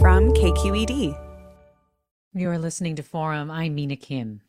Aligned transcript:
From 0.00 0.32
KQED. 0.32 1.18
You're 2.32 2.58
listening 2.58 2.94
to 2.96 3.02
Forum. 3.02 3.50
I'm 3.50 3.74
Mina 3.74 3.96
Kim. 3.96 4.42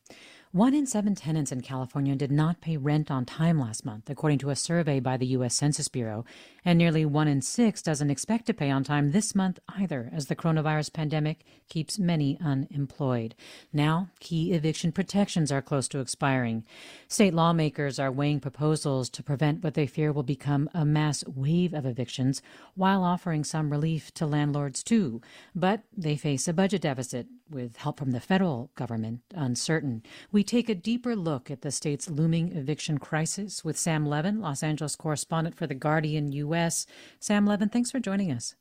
One 0.51 0.73
in 0.73 0.87
seven 0.87 1.13
tenants 1.13 1.51
in 1.51 1.61
California 1.61 2.15
did 2.15 2.31
not 2.31 2.59
pay 2.59 2.75
rent 2.75 3.11
on 3.11 3.23
time 3.23 3.59
last 3.59 3.85
month, 3.85 4.09
according 4.09 4.39
to 4.39 4.49
a 4.49 4.55
survey 4.55 4.99
by 4.99 5.15
the 5.15 5.27
U.S. 5.27 5.53
Census 5.53 5.87
Bureau. 5.89 6.25
And 6.65 6.79
nearly 6.79 7.05
one 7.05 7.27
in 7.27 7.43
six 7.43 7.83
doesn't 7.83 8.09
expect 8.09 8.47
to 8.47 8.55
pay 8.55 8.71
on 8.71 8.83
time 8.83 9.11
this 9.11 9.35
month 9.35 9.59
either, 9.77 10.09
as 10.11 10.25
the 10.25 10.35
coronavirus 10.35 10.91
pandemic 10.91 11.45
keeps 11.69 11.99
many 11.99 12.35
unemployed. 12.43 13.35
Now, 13.71 14.09
key 14.19 14.53
eviction 14.53 14.91
protections 14.91 15.51
are 15.51 15.61
close 15.61 15.87
to 15.89 15.99
expiring. 15.99 16.65
State 17.07 17.35
lawmakers 17.35 17.99
are 17.99 18.11
weighing 18.11 18.39
proposals 18.39 19.07
to 19.11 19.21
prevent 19.21 19.63
what 19.63 19.75
they 19.75 19.85
fear 19.85 20.11
will 20.11 20.23
become 20.23 20.67
a 20.73 20.83
mass 20.83 21.23
wave 21.27 21.75
of 21.75 21.85
evictions, 21.85 22.41
while 22.73 23.03
offering 23.03 23.43
some 23.43 23.69
relief 23.69 24.11
to 24.15 24.25
landlords 24.25 24.81
too. 24.81 25.21
But 25.53 25.83
they 25.95 26.17
face 26.17 26.47
a 26.47 26.53
budget 26.53 26.81
deficit, 26.81 27.27
with 27.49 27.77
help 27.77 27.99
from 27.99 28.11
the 28.11 28.19
federal 28.19 28.71
government 28.75 29.21
uncertain. 29.33 30.03
We 30.31 30.43
take 30.43 30.69
a 30.69 30.75
deeper 30.75 31.15
look 31.15 31.49
at 31.49 31.61
the 31.61 31.71
state's 31.71 32.09
looming 32.09 32.55
eviction 32.55 32.97
crisis 32.97 33.63
with 33.63 33.77
Sam 33.77 34.05
Levin, 34.05 34.41
Los 34.41 34.63
Angeles 34.63 34.95
correspondent 34.95 35.55
for 35.55 35.67
The 35.67 35.75
Guardian 35.75 36.31
U.S. 36.31 36.85
Sam 37.19 37.45
Levin, 37.45 37.69
thanks 37.69 37.91
for 37.91 37.99
joining 37.99 38.31
us. 38.31 38.55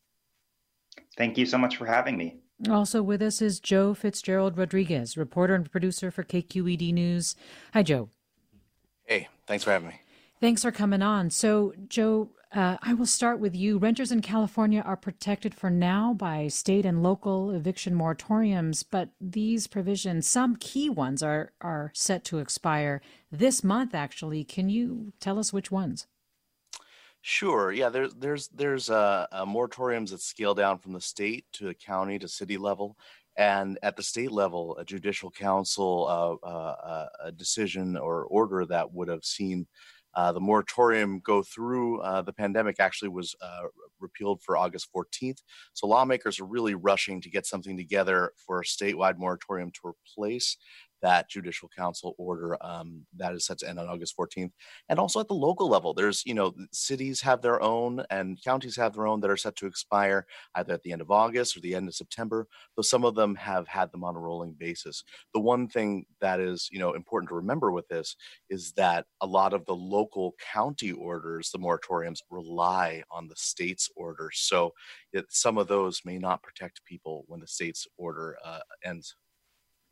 Thank 1.17 1.39
you 1.39 1.47
so 1.47 1.59
much 1.59 1.77
for 1.77 1.87
having 1.87 2.17
me. 2.17 2.37
Also 2.69 3.03
with 3.03 3.23
us 3.23 3.41
is 3.41 3.61
Joe 3.61 3.95
Fitzgerald 3.95 4.59
Rodriguez, 4.59 5.17
reporter 5.17 5.55
and 5.55 5.71
producer 5.71 6.11
for 6.11 6.25
KQED 6.25 6.93
News. 6.93 7.37
Hi, 7.73 7.83
Joe. 7.83 8.09
Hey, 9.05 9.29
thanks 9.47 9.65
for 9.65 9.71
having 9.71 9.89
me. 9.89 10.01
Thanks 10.41 10.63
for 10.63 10.71
coming 10.71 11.03
on. 11.03 11.31
So, 11.31 11.75
Joe, 11.89 12.31
uh, 12.55 12.77
I 12.81 12.95
will 12.95 13.07
start 13.07 13.41
with 13.41 13.57
you. 13.57 13.77
Renters 13.77 14.13
in 14.13 14.23
California 14.23 14.81
are 14.81 14.97
protected 14.97 15.53
for 15.53 15.69
now 15.69 16.15
by 16.15 16.47
state 16.47 16.87
and 16.87 17.03
local 17.03 17.51
eviction 17.51 17.95
moratoriums, 17.95 18.85
but 18.89 19.11
these 19.21 19.67
provisions, 19.67 20.29
some 20.29 20.57
key 20.57 20.89
ones, 20.89 21.23
are 21.23 21.53
are 21.61 21.91
set 21.93 22.25
to 22.27 22.39
expire 22.39 23.03
this 23.33 23.65
month. 23.65 23.95
Actually, 23.95 24.45
can 24.45 24.69
you 24.69 25.13
tell 25.21 25.41
us 25.41 25.53
which 25.53 25.73
ones? 25.73 26.07
Sure. 27.21 27.73
Yeah. 27.73 27.89
There's 27.89 28.15
there's 28.15 28.49
there's 28.49 28.89
uh, 28.89 29.27
uh, 29.33 29.45
moratoriums 29.45 30.11
that 30.11 30.23
scale 30.23 30.55
down 30.55 30.79
from 30.79 30.93
the 30.93 31.01
state 31.01 31.45
to 31.55 31.65
the 31.65 31.75
county 31.75 32.19
to 32.21 32.29
city 32.29 32.57
level, 32.57 32.97
and 33.37 33.77
at 33.83 33.97
the 33.97 34.03
state 34.05 34.31
level, 34.33 34.79
a 34.79 34.85
judicial 34.85 35.31
council 35.31 36.39
uh, 36.43 36.47
uh 36.47 37.09
a 37.25 37.33
decision 37.33 37.97
or 37.97 38.25
order 38.25 38.65
that 38.65 38.95
would 38.95 39.09
have 39.09 39.25
seen 39.25 39.67
uh, 40.19 40.33
the 40.33 40.41
moratorium 40.41 41.21
go 41.21 41.45
through 41.45 42.01
uh, 42.01 42.21
the 42.23 42.33
pandemic 42.33 42.81
actually 42.81 43.09
was 43.09 43.37
uh, 43.41 43.69
repealed 44.01 44.43
for 44.43 44.57
August 44.57 44.89
14th. 44.93 45.39
So 45.75 45.87
lawmakers 45.87 46.41
are 46.41 46.45
really 46.45 46.75
rushing 46.75 47.21
to 47.21 47.31
get 47.31 47.47
something 47.47 47.77
together 47.77 48.33
for 48.37 48.59
a 48.59 48.65
statewide 48.65 49.17
moratorium 49.17 49.71
to 49.71 49.81
replace 49.85 50.57
that 51.03 51.29
judicial 51.29 51.69
council 51.77 52.15
order 52.19 52.57
um, 52.65 53.07
that 53.17 53.35
is 53.35 53.47
set 53.47 53.59
to 53.59 53.69
end 53.69 53.79
on 53.79 53.89
August 53.89 54.15
14th. 54.19 54.51
And 54.89 54.99
also 54.99 55.21
at 55.21 55.29
the 55.29 55.35
local 55.35 55.69
level, 55.69 55.95
there's, 55.95 56.23
you 56.27 56.35
know, 56.35 56.55
cities 56.73 57.21
have 57.21 57.43
their 57.43 57.63
own 57.63 58.05
and 58.11 58.39
counties 58.43 58.77
have 58.77 58.95
their 58.95 59.07
own 59.07 59.21
that 59.21 59.31
are 59.31 59.37
set 59.37 59.57
to 59.57 59.67
expire 59.67 60.27
either 60.55 60.73
at 60.73 60.83
the 60.83 60.93
end 60.93 61.01
of 61.01 61.11
August 61.11 61.57
or 61.57 61.61
the 61.61 61.75
end 61.75 61.89
of 61.89 61.95
September, 61.95 62.47
though 62.77 62.83
some 62.83 63.05
of 63.05 63.15
them 63.15 63.35
have 63.35 63.67
had 63.69 63.91
them 63.93 64.05
on 64.05 64.17
a 64.17 64.19
rolling 64.19 64.53
basis. 64.53 65.05
The 65.35 65.41
one 65.41 65.69
thing 65.69 66.07
that 66.21 66.41
is, 66.41 66.69
you 66.71 66.79
know, 66.79 66.93
important 66.93 67.29
to 67.31 67.37
remember 67.37 67.71
with 67.71 67.89
this 67.89 68.17
is 68.51 68.73
that 68.73 69.07
a 69.21 69.27
lot 69.27 69.53
of 69.53 69.65
the 69.67 69.75
local 69.75 70.35
county 70.53 70.93
orders, 70.93 71.51
the 71.51 71.59
moratoriums, 71.59 72.19
rely 72.31 73.03
on 73.11 73.29
the 73.29 73.37
state's 73.37 73.91
orders. 73.97 74.39
So 74.41 74.73
it, 75.13 75.27
some 75.29 75.59
of 75.59 75.69
those 75.69 76.03
may 76.05 76.19
not 76.19 76.43
protect 76.43 76.85
people 76.85 77.25
when 77.29 77.41
the 77.41 77.47
state's 77.47 77.87
order 77.97 78.37
uh, 78.45 78.61
ends. 78.85 79.15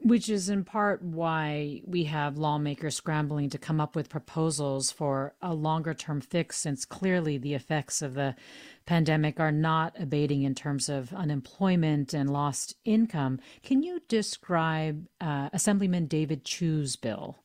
Which 0.00 0.28
is 0.28 0.48
in 0.48 0.62
part 0.64 1.02
why 1.02 1.80
we 1.84 2.04
have 2.04 2.36
lawmakers 2.36 2.94
scrambling 2.94 3.50
to 3.50 3.58
come 3.58 3.80
up 3.80 3.96
with 3.96 4.10
proposals 4.10 4.92
for 4.92 5.34
a 5.40 5.54
longer 5.54 5.94
term 5.94 6.20
fix, 6.20 6.58
since 6.58 6.84
clearly 6.84 7.38
the 7.38 7.54
effects 7.54 8.02
of 8.02 8.14
the 8.14 8.36
pandemic 8.84 9.40
are 9.40 9.50
not 9.50 9.94
abating 9.98 10.42
in 10.42 10.54
terms 10.54 10.88
of 10.88 11.12
unemployment 11.14 12.12
and 12.12 12.30
lost 12.30 12.76
income. 12.84 13.40
Can 13.62 13.82
you 13.82 14.00
describe 14.06 15.06
uh, 15.20 15.48
Assemblyman 15.52 16.06
David 16.06 16.44
Chiu's 16.44 16.94
bill? 16.96 17.38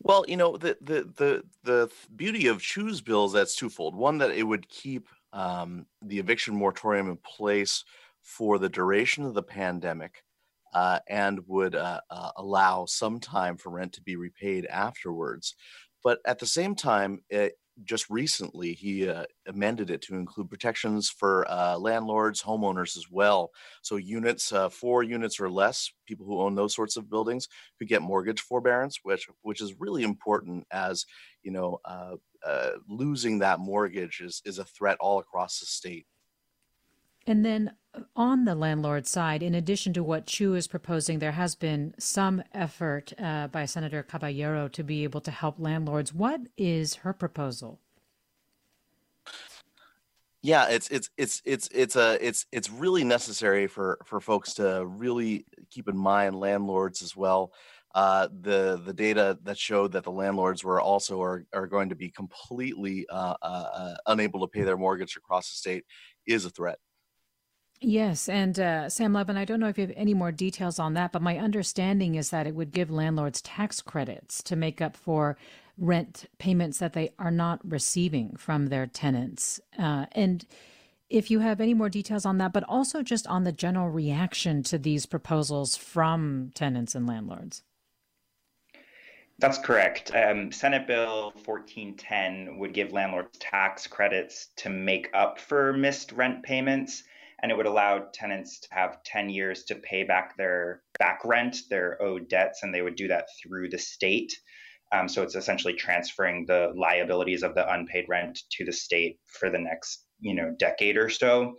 Well, 0.00 0.24
you 0.28 0.36
know, 0.36 0.56
the, 0.56 0.76
the 0.80 1.10
the 1.16 1.42
the 1.64 1.90
beauty 2.14 2.46
of 2.46 2.62
Chiu's 2.62 3.00
bills 3.00 3.32
that's 3.32 3.56
twofold. 3.56 3.96
One 3.96 4.18
that 4.18 4.30
it 4.30 4.44
would 4.44 4.68
keep 4.68 5.08
um, 5.32 5.86
the 6.00 6.18
eviction 6.20 6.54
moratorium 6.54 7.08
in 7.10 7.16
place 7.16 7.84
for 8.22 8.58
the 8.58 8.68
duration 8.68 9.24
of 9.24 9.34
the 9.34 9.42
pandemic, 9.42 10.22
uh, 10.74 10.98
and 11.08 11.40
would 11.46 11.74
uh, 11.74 12.00
uh, 12.10 12.30
allow 12.36 12.84
some 12.86 13.20
time 13.20 13.56
for 13.56 13.70
rent 13.70 13.92
to 13.94 14.02
be 14.02 14.16
repaid 14.16 14.66
afterwards. 14.66 15.54
But 16.04 16.18
at 16.24 16.38
the 16.38 16.46
same 16.46 16.74
time, 16.74 17.20
it, 17.28 17.54
just 17.84 18.10
recently 18.10 18.72
he 18.72 19.08
uh, 19.08 19.24
amended 19.46 19.90
it 19.90 20.02
to 20.02 20.16
include 20.16 20.50
protections 20.50 21.08
for 21.10 21.48
uh, 21.48 21.78
landlords, 21.78 22.42
homeowners 22.42 22.96
as 22.96 23.04
well. 23.10 23.50
So 23.82 23.96
units, 23.96 24.52
uh, 24.52 24.68
four 24.68 25.04
units 25.04 25.38
or 25.38 25.48
less, 25.48 25.90
people 26.06 26.26
who 26.26 26.40
own 26.40 26.56
those 26.56 26.74
sorts 26.74 26.96
of 26.96 27.08
buildings 27.08 27.46
could 27.78 27.88
get 27.88 28.02
mortgage 28.02 28.40
forbearance, 28.40 28.98
which 29.02 29.28
which 29.42 29.60
is 29.60 29.78
really 29.78 30.02
important 30.02 30.66
as 30.72 31.06
you 31.42 31.52
know 31.52 31.78
losing 32.88 33.38
that 33.38 33.60
mortgage 33.60 34.20
is 34.20 34.42
is 34.44 34.58
a 34.58 34.64
threat 34.64 34.96
all 35.00 35.20
across 35.20 35.60
the 35.60 35.66
state. 35.66 36.06
And 37.28 37.44
then 37.44 37.72
on 38.14 38.44
the 38.44 38.54
landlord 38.54 39.06
side, 39.06 39.42
in 39.42 39.54
addition 39.54 39.92
to 39.94 40.02
what 40.02 40.26
Chiu 40.26 40.54
is 40.54 40.66
proposing, 40.66 41.18
there 41.18 41.32
has 41.32 41.54
been 41.54 41.94
some 41.98 42.42
effort 42.52 43.12
uh, 43.18 43.48
by 43.48 43.64
Senator 43.64 44.02
Caballero 44.02 44.68
to 44.68 44.82
be 44.82 45.04
able 45.04 45.20
to 45.22 45.30
help 45.30 45.56
landlords. 45.58 46.12
What 46.12 46.40
is 46.56 46.96
her 46.96 47.12
proposal? 47.12 47.80
Yeah, 50.40 50.68
it's 50.68 50.88
it's 50.90 51.10
it's 51.16 51.42
it's 51.44 51.68
it's 51.72 51.96
a 51.96 52.16
it's 52.24 52.46
it's 52.52 52.70
really 52.70 53.02
necessary 53.02 53.66
for 53.66 53.98
for 54.04 54.20
folks 54.20 54.54
to 54.54 54.86
really 54.86 55.44
keep 55.68 55.88
in 55.88 55.96
mind 55.96 56.38
landlords 56.38 57.02
as 57.02 57.16
well. 57.16 57.52
Uh, 57.92 58.28
the 58.42 58.80
the 58.84 58.92
data 58.92 59.36
that 59.42 59.58
showed 59.58 59.92
that 59.92 60.04
the 60.04 60.12
landlords 60.12 60.62
were 60.62 60.80
also 60.80 61.20
are, 61.20 61.44
are 61.52 61.66
going 61.66 61.88
to 61.88 61.96
be 61.96 62.10
completely 62.10 63.04
uh, 63.08 63.34
uh, 63.42 63.44
uh 63.74 63.94
unable 64.06 64.40
to 64.40 64.46
pay 64.46 64.62
their 64.62 64.76
mortgage 64.76 65.16
across 65.16 65.50
the 65.50 65.56
state 65.56 65.84
is 66.24 66.44
a 66.44 66.50
threat. 66.50 66.78
Yes, 67.80 68.28
and 68.28 68.58
uh, 68.58 68.88
Sam 68.88 69.12
Levin, 69.12 69.36
I 69.36 69.44
don't 69.44 69.60
know 69.60 69.68
if 69.68 69.78
you 69.78 69.86
have 69.86 69.94
any 69.96 70.12
more 70.12 70.32
details 70.32 70.80
on 70.80 70.94
that, 70.94 71.12
but 71.12 71.22
my 71.22 71.38
understanding 71.38 72.16
is 72.16 72.30
that 72.30 72.46
it 72.46 72.54
would 72.54 72.72
give 72.72 72.90
landlords 72.90 73.40
tax 73.40 73.80
credits 73.80 74.42
to 74.44 74.56
make 74.56 74.80
up 74.80 74.96
for 74.96 75.36
rent 75.76 76.26
payments 76.38 76.78
that 76.78 76.92
they 76.92 77.10
are 77.20 77.30
not 77.30 77.60
receiving 77.62 78.34
from 78.36 78.66
their 78.66 78.86
tenants. 78.86 79.60
Uh, 79.78 80.06
and 80.12 80.44
if 81.08 81.30
you 81.30 81.38
have 81.38 81.60
any 81.60 81.72
more 81.72 81.88
details 81.88 82.26
on 82.26 82.38
that, 82.38 82.52
but 82.52 82.64
also 82.64 83.02
just 83.02 83.28
on 83.28 83.44
the 83.44 83.52
general 83.52 83.88
reaction 83.88 84.64
to 84.64 84.76
these 84.76 85.06
proposals 85.06 85.76
from 85.76 86.50
tenants 86.54 86.96
and 86.96 87.06
landlords. 87.06 87.62
That's 89.38 89.58
correct. 89.58 90.10
Um, 90.12 90.50
Senate 90.50 90.88
Bill 90.88 91.32
1410 91.44 92.58
would 92.58 92.74
give 92.74 92.92
landlords 92.92 93.38
tax 93.38 93.86
credits 93.86 94.48
to 94.56 94.68
make 94.68 95.08
up 95.14 95.38
for 95.38 95.72
missed 95.72 96.10
rent 96.10 96.42
payments 96.42 97.04
and 97.42 97.52
it 97.52 97.56
would 97.56 97.66
allow 97.66 98.06
tenants 98.12 98.60
to 98.60 98.68
have 98.70 99.02
10 99.04 99.30
years 99.30 99.64
to 99.64 99.76
pay 99.76 100.02
back 100.02 100.36
their 100.36 100.82
back 100.98 101.20
rent, 101.24 101.58
their 101.70 102.00
owed 102.02 102.28
debts, 102.28 102.62
and 102.62 102.74
they 102.74 102.82
would 102.82 102.96
do 102.96 103.08
that 103.08 103.26
through 103.42 103.68
the 103.68 103.78
state. 103.78 104.36
Um, 104.92 105.08
so 105.08 105.22
it's 105.22 105.34
essentially 105.34 105.74
transferring 105.74 106.46
the 106.46 106.72
liabilities 106.74 107.42
of 107.42 107.54
the 107.54 107.70
unpaid 107.72 108.06
rent 108.08 108.40
to 108.52 108.64
the 108.64 108.72
state 108.72 109.18
for 109.26 109.50
the 109.50 109.58
next, 109.58 110.06
you 110.20 110.34
know, 110.34 110.54
decade 110.58 110.96
or 110.96 111.10
so. 111.10 111.56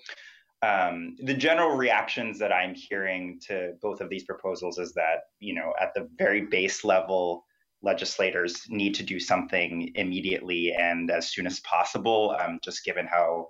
Um, 0.62 1.16
the 1.20 1.34
general 1.34 1.78
reactions 1.78 2.40
that 2.40 2.52
I'm 2.52 2.74
hearing 2.76 3.40
to 3.48 3.74
both 3.82 4.02
of 4.02 4.10
these 4.10 4.26
proposals 4.26 4.78
is 4.78 4.94
that, 4.94 5.20
you 5.40 5.54
know, 5.54 5.74
at 5.80 5.94
the 5.94 6.10
very 6.18 6.42
base 6.42 6.84
level, 6.84 7.46
legislators 7.82 8.64
need 8.68 8.94
to 8.96 9.04
do 9.04 9.20
something 9.20 9.92
immediately 9.96 10.74
and 10.78 11.10
as 11.10 11.32
soon 11.32 11.48
as 11.48 11.62
possible, 11.62 12.36
um, 12.42 12.60
just 12.62 12.84
given 12.84 13.08
how 13.08 13.48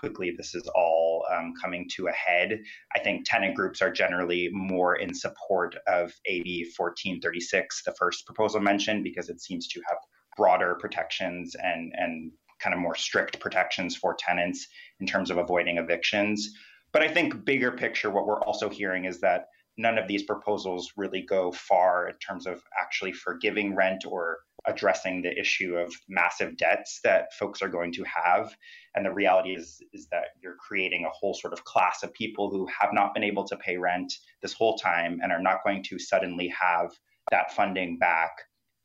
quickly 0.00 0.32
this 0.36 0.54
is 0.54 0.66
all 0.74 1.24
um, 1.30 1.52
coming 1.60 1.88
to 1.96 2.08
a 2.08 2.12
head. 2.12 2.58
I 2.96 2.98
think 3.00 3.26
tenant 3.26 3.54
groups 3.54 3.82
are 3.82 3.92
generally 3.92 4.48
more 4.50 4.96
in 4.96 5.14
support 5.14 5.76
of 5.86 6.12
AB 6.26 6.72
1436, 6.76 7.84
the 7.84 7.92
first 7.92 8.24
proposal 8.24 8.60
mentioned, 8.60 9.04
because 9.04 9.28
it 9.28 9.40
seems 9.40 9.68
to 9.68 9.80
have 9.88 9.98
broader 10.36 10.74
protections 10.80 11.54
and, 11.62 11.92
and 11.96 12.32
kind 12.60 12.74
of 12.74 12.80
more 12.80 12.94
strict 12.94 13.38
protections 13.40 13.94
for 13.94 14.16
tenants 14.18 14.66
in 15.00 15.06
terms 15.06 15.30
of 15.30 15.36
avoiding 15.36 15.76
evictions. 15.76 16.50
But 16.92 17.02
I 17.02 17.08
think 17.08 17.44
bigger 17.44 17.70
picture, 17.72 18.10
what 18.10 18.26
we're 18.26 18.42
also 18.42 18.68
hearing 18.68 19.04
is 19.04 19.20
that 19.20 19.46
none 19.76 19.98
of 19.98 20.08
these 20.08 20.24
proposals 20.24 20.92
really 20.96 21.22
go 21.22 21.52
far 21.52 22.08
in 22.08 22.16
terms 22.16 22.46
of 22.46 22.62
actually 22.80 23.12
forgiving 23.12 23.74
rent 23.74 24.04
or 24.06 24.38
addressing 24.66 25.22
the 25.22 25.38
issue 25.38 25.76
of 25.76 25.92
massive 26.08 26.56
debts 26.56 27.00
that 27.04 27.32
folks 27.34 27.62
are 27.62 27.68
going 27.68 27.92
to 27.92 28.04
have. 28.04 28.54
And 28.94 29.04
the 29.04 29.12
reality 29.12 29.50
is, 29.50 29.82
is 29.92 30.08
that 30.10 30.28
you're 30.42 30.56
creating 30.56 31.04
a 31.04 31.10
whole 31.10 31.34
sort 31.34 31.52
of 31.52 31.64
class 31.64 32.02
of 32.02 32.12
people 32.12 32.50
who 32.50 32.66
have 32.66 32.90
not 32.92 33.14
been 33.14 33.24
able 33.24 33.44
to 33.44 33.56
pay 33.56 33.76
rent 33.76 34.12
this 34.42 34.52
whole 34.52 34.76
time 34.76 35.20
and 35.22 35.32
are 35.32 35.42
not 35.42 35.64
going 35.64 35.82
to 35.84 35.98
suddenly 35.98 36.48
have 36.48 36.90
that 37.30 37.52
funding 37.52 37.98
back 37.98 38.32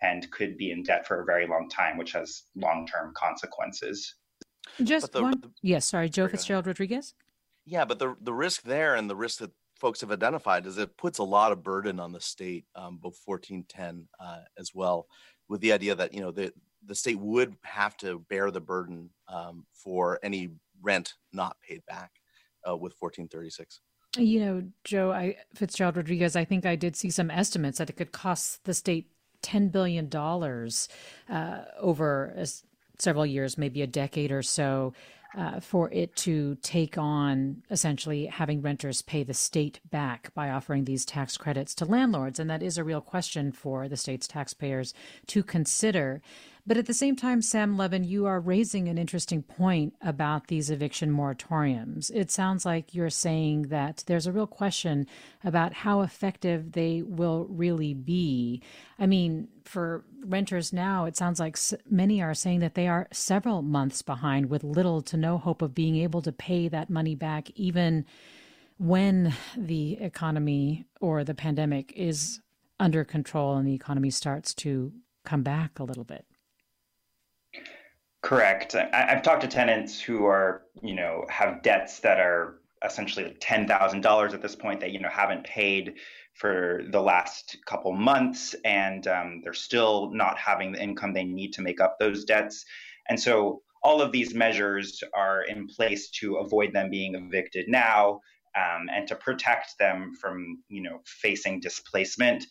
and 0.01 0.29
could 0.31 0.57
be 0.57 0.71
in 0.71 0.83
debt 0.83 1.07
for 1.07 1.21
a 1.21 1.25
very 1.25 1.47
long 1.47 1.69
time, 1.69 1.97
which 1.97 2.11
has 2.11 2.43
long 2.55 2.87
term 2.87 3.13
consequences. 3.15 4.15
Just 4.83 5.11
the, 5.11 5.21
one. 5.21 5.39
The, 5.41 5.51
yes, 5.61 5.85
sorry, 5.85 6.09
Joe 6.09 6.27
Fitzgerald 6.27 6.67
Rodriguez. 6.67 7.13
Yeah, 7.65 7.85
but 7.85 7.99
the 7.99 8.15
the 8.21 8.33
risk 8.33 8.63
there 8.63 8.95
and 8.95 9.09
the 9.09 9.15
risk 9.15 9.39
that 9.39 9.51
folks 9.79 10.01
have 10.01 10.11
identified 10.11 10.65
is 10.65 10.77
it 10.77 10.97
puts 10.97 11.19
a 11.19 11.23
lot 11.23 11.51
of 11.51 11.63
burden 11.63 11.99
on 11.99 12.11
the 12.11 12.21
state, 12.21 12.65
um, 12.75 12.97
both 12.97 13.19
1410 13.25 14.07
uh, 14.19 14.39
as 14.57 14.71
well, 14.73 15.07
with 15.47 15.61
the 15.61 15.73
idea 15.73 15.95
that 15.95 16.13
you 16.13 16.21
know 16.21 16.31
the 16.31 16.53
the 16.85 16.95
state 16.95 17.19
would 17.19 17.55
have 17.63 17.97
to 17.97 18.19
bear 18.29 18.51
the 18.51 18.61
burden 18.61 19.09
um, 19.27 19.65
for 19.73 20.19
any 20.23 20.49
rent 20.81 21.13
not 21.33 21.57
paid 21.67 21.83
back 21.87 22.11
uh, 22.67 22.75
with 22.75 22.93
1436. 22.99 23.81
You 24.17 24.39
know, 24.39 24.63
Joe 24.83 25.11
I, 25.11 25.37
Fitzgerald 25.55 25.97
Rodriguez, 25.97 26.35
I 26.35 26.45
think 26.45 26.65
I 26.65 26.75
did 26.75 26.95
see 26.95 27.09
some 27.09 27.31
estimates 27.31 27.79
that 27.79 27.89
it 27.89 27.97
could 27.97 28.11
cost 28.11 28.63
the 28.63 28.73
state 28.73 29.09
$10 29.43 29.71
billion 29.71 30.09
uh, 31.29 31.65
over 31.79 32.45
several 32.97 33.25
years, 33.25 33.57
maybe 33.57 33.81
a 33.81 33.87
decade 33.87 34.31
or 34.31 34.41
so, 34.41 34.93
uh, 35.35 35.59
for 35.59 35.91
it 35.91 36.15
to 36.15 36.55
take 36.61 36.97
on 36.97 37.63
essentially 37.69 38.25
having 38.27 38.61
renters 38.61 39.01
pay 39.01 39.23
the 39.23 39.33
state 39.33 39.79
back 39.89 40.33
by 40.33 40.49
offering 40.49 40.85
these 40.85 41.05
tax 41.05 41.37
credits 41.37 41.75
to 41.75 41.85
landlords. 41.85 42.39
And 42.39 42.49
that 42.49 42.63
is 42.63 42.77
a 42.77 42.83
real 42.83 43.01
question 43.01 43.51
for 43.51 43.87
the 43.87 43.97
state's 43.97 44.27
taxpayers 44.27 44.93
to 45.27 45.43
consider. 45.43 46.21
But 46.67 46.77
at 46.77 46.87
the 46.87 46.95
same 46.95 47.15
time, 47.15 47.43
Sam 47.43 47.77
Levin, 47.77 48.03
you 48.03 48.25
are 48.25 48.39
raising 48.39 48.87
an 48.87 48.97
interesting 48.97 49.43
point 49.43 49.93
about 50.01 50.47
these 50.47 50.71
eviction 50.71 51.11
moratoriums. 51.11 52.09
It 52.11 52.31
sounds 52.31 52.65
like 52.65 52.95
you're 52.95 53.11
saying 53.11 53.63
that 53.63 54.03
there's 54.07 54.25
a 54.25 54.31
real 54.31 54.47
question 54.47 55.05
about 55.43 55.73
how 55.73 56.01
effective 56.01 56.71
they 56.71 57.03
will 57.03 57.45
really 57.51 57.93
be. 57.93 58.63
I 58.97 59.05
mean, 59.05 59.47
for 59.63 60.05
renters 60.25 60.73
now, 60.73 61.05
it 61.05 61.15
sounds 61.15 61.39
like 61.39 61.55
many 61.87 62.19
are 62.19 62.33
saying 62.33 62.61
that 62.61 62.73
they 62.73 62.87
are 62.87 63.07
several 63.11 63.61
months 63.61 64.01
behind 64.01 64.49
with 64.49 64.63
little 64.63 65.03
to 65.03 65.17
no 65.17 65.37
hope 65.37 65.61
of 65.61 65.75
being 65.75 65.97
able 65.97 66.23
to 66.23 66.31
pay 66.31 66.67
that 66.67 66.89
money 66.89 67.13
back, 67.13 67.51
even 67.51 68.07
when 68.79 69.35
the 69.55 69.99
economy 70.01 70.85
or 70.99 71.23
the 71.23 71.35
pandemic 71.35 71.93
is 71.95 72.41
under 72.79 73.03
control 73.03 73.55
and 73.55 73.67
the 73.67 73.75
economy 73.75 74.09
starts 74.09 74.51
to 74.55 74.91
come 75.23 75.43
back 75.43 75.77
a 75.77 75.83
little 75.83 76.03
bit. 76.03 76.25
Correct. 78.25 78.73
I, 78.73 79.05
have 79.07 79.21
talked 79.21 79.41
to 79.41 79.47
tenants 79.47 80.01
who 80.01 80.25
are, 80.25 80.63
you 80.81 80.95
know, 80.95 81.25
have 81.29 81.61
debts 81.61 81.99
that 81.99 82.19
are 82.19 82.59
essentially 82.83 83.25
like 83.25 83.37
ten 83.39 83.67
thousand 83.67 84.01
dollars 84.01 84.33
at 84.33 84.41
this 84.41 84.55
point 84.55 84.79
that 84.79 84.91
you 84.91 84.99
know 84.99 85.09
haven't 85.09 85.43
paid 85.43 85.97
for 86.33 86.81
the 86.89 86.99
last 86.99 87.55
couple 87.67 87.91
months, 87.91 88.55
and 88.65 89.07
um, 89.07 89.41
they're 89.43 89.53
still 89.53 90.09
not 90.11 90.39
having 90.39 90.71
the 90.71 90.81
income 90.81 91.13
they 91.13 91.23
need 91.23 91.53
to 91.53 91.61
make 91.61 91.79
up 91.79 91.99
those 91.99 92.25
debts. 92.25 92.65
And 93.07 93.19
so 93.19 93.61
all 93.83 94.01
of 94.01 94.11
these 94.11 94.33
measures 94.33 95.03
are 95.13 95.43
in 95.43 95.67
place 95.67 96.09
to 96.21 96.37
avoid 96.37 96.73
them 96.73 96.89
being 96.89 97.13
evicted 97.13 97.67
now 97.67 98.21
um, 98.55 98.89
and 98.91 99.07
to 99.07 99.15
protect 99.15 99.77
them 99.77 100.13
from, 100.19 100.63
you 100.67 100.81
know, 100.81 101.01
facing 101.05 101.59
displacement. 101.59 102.43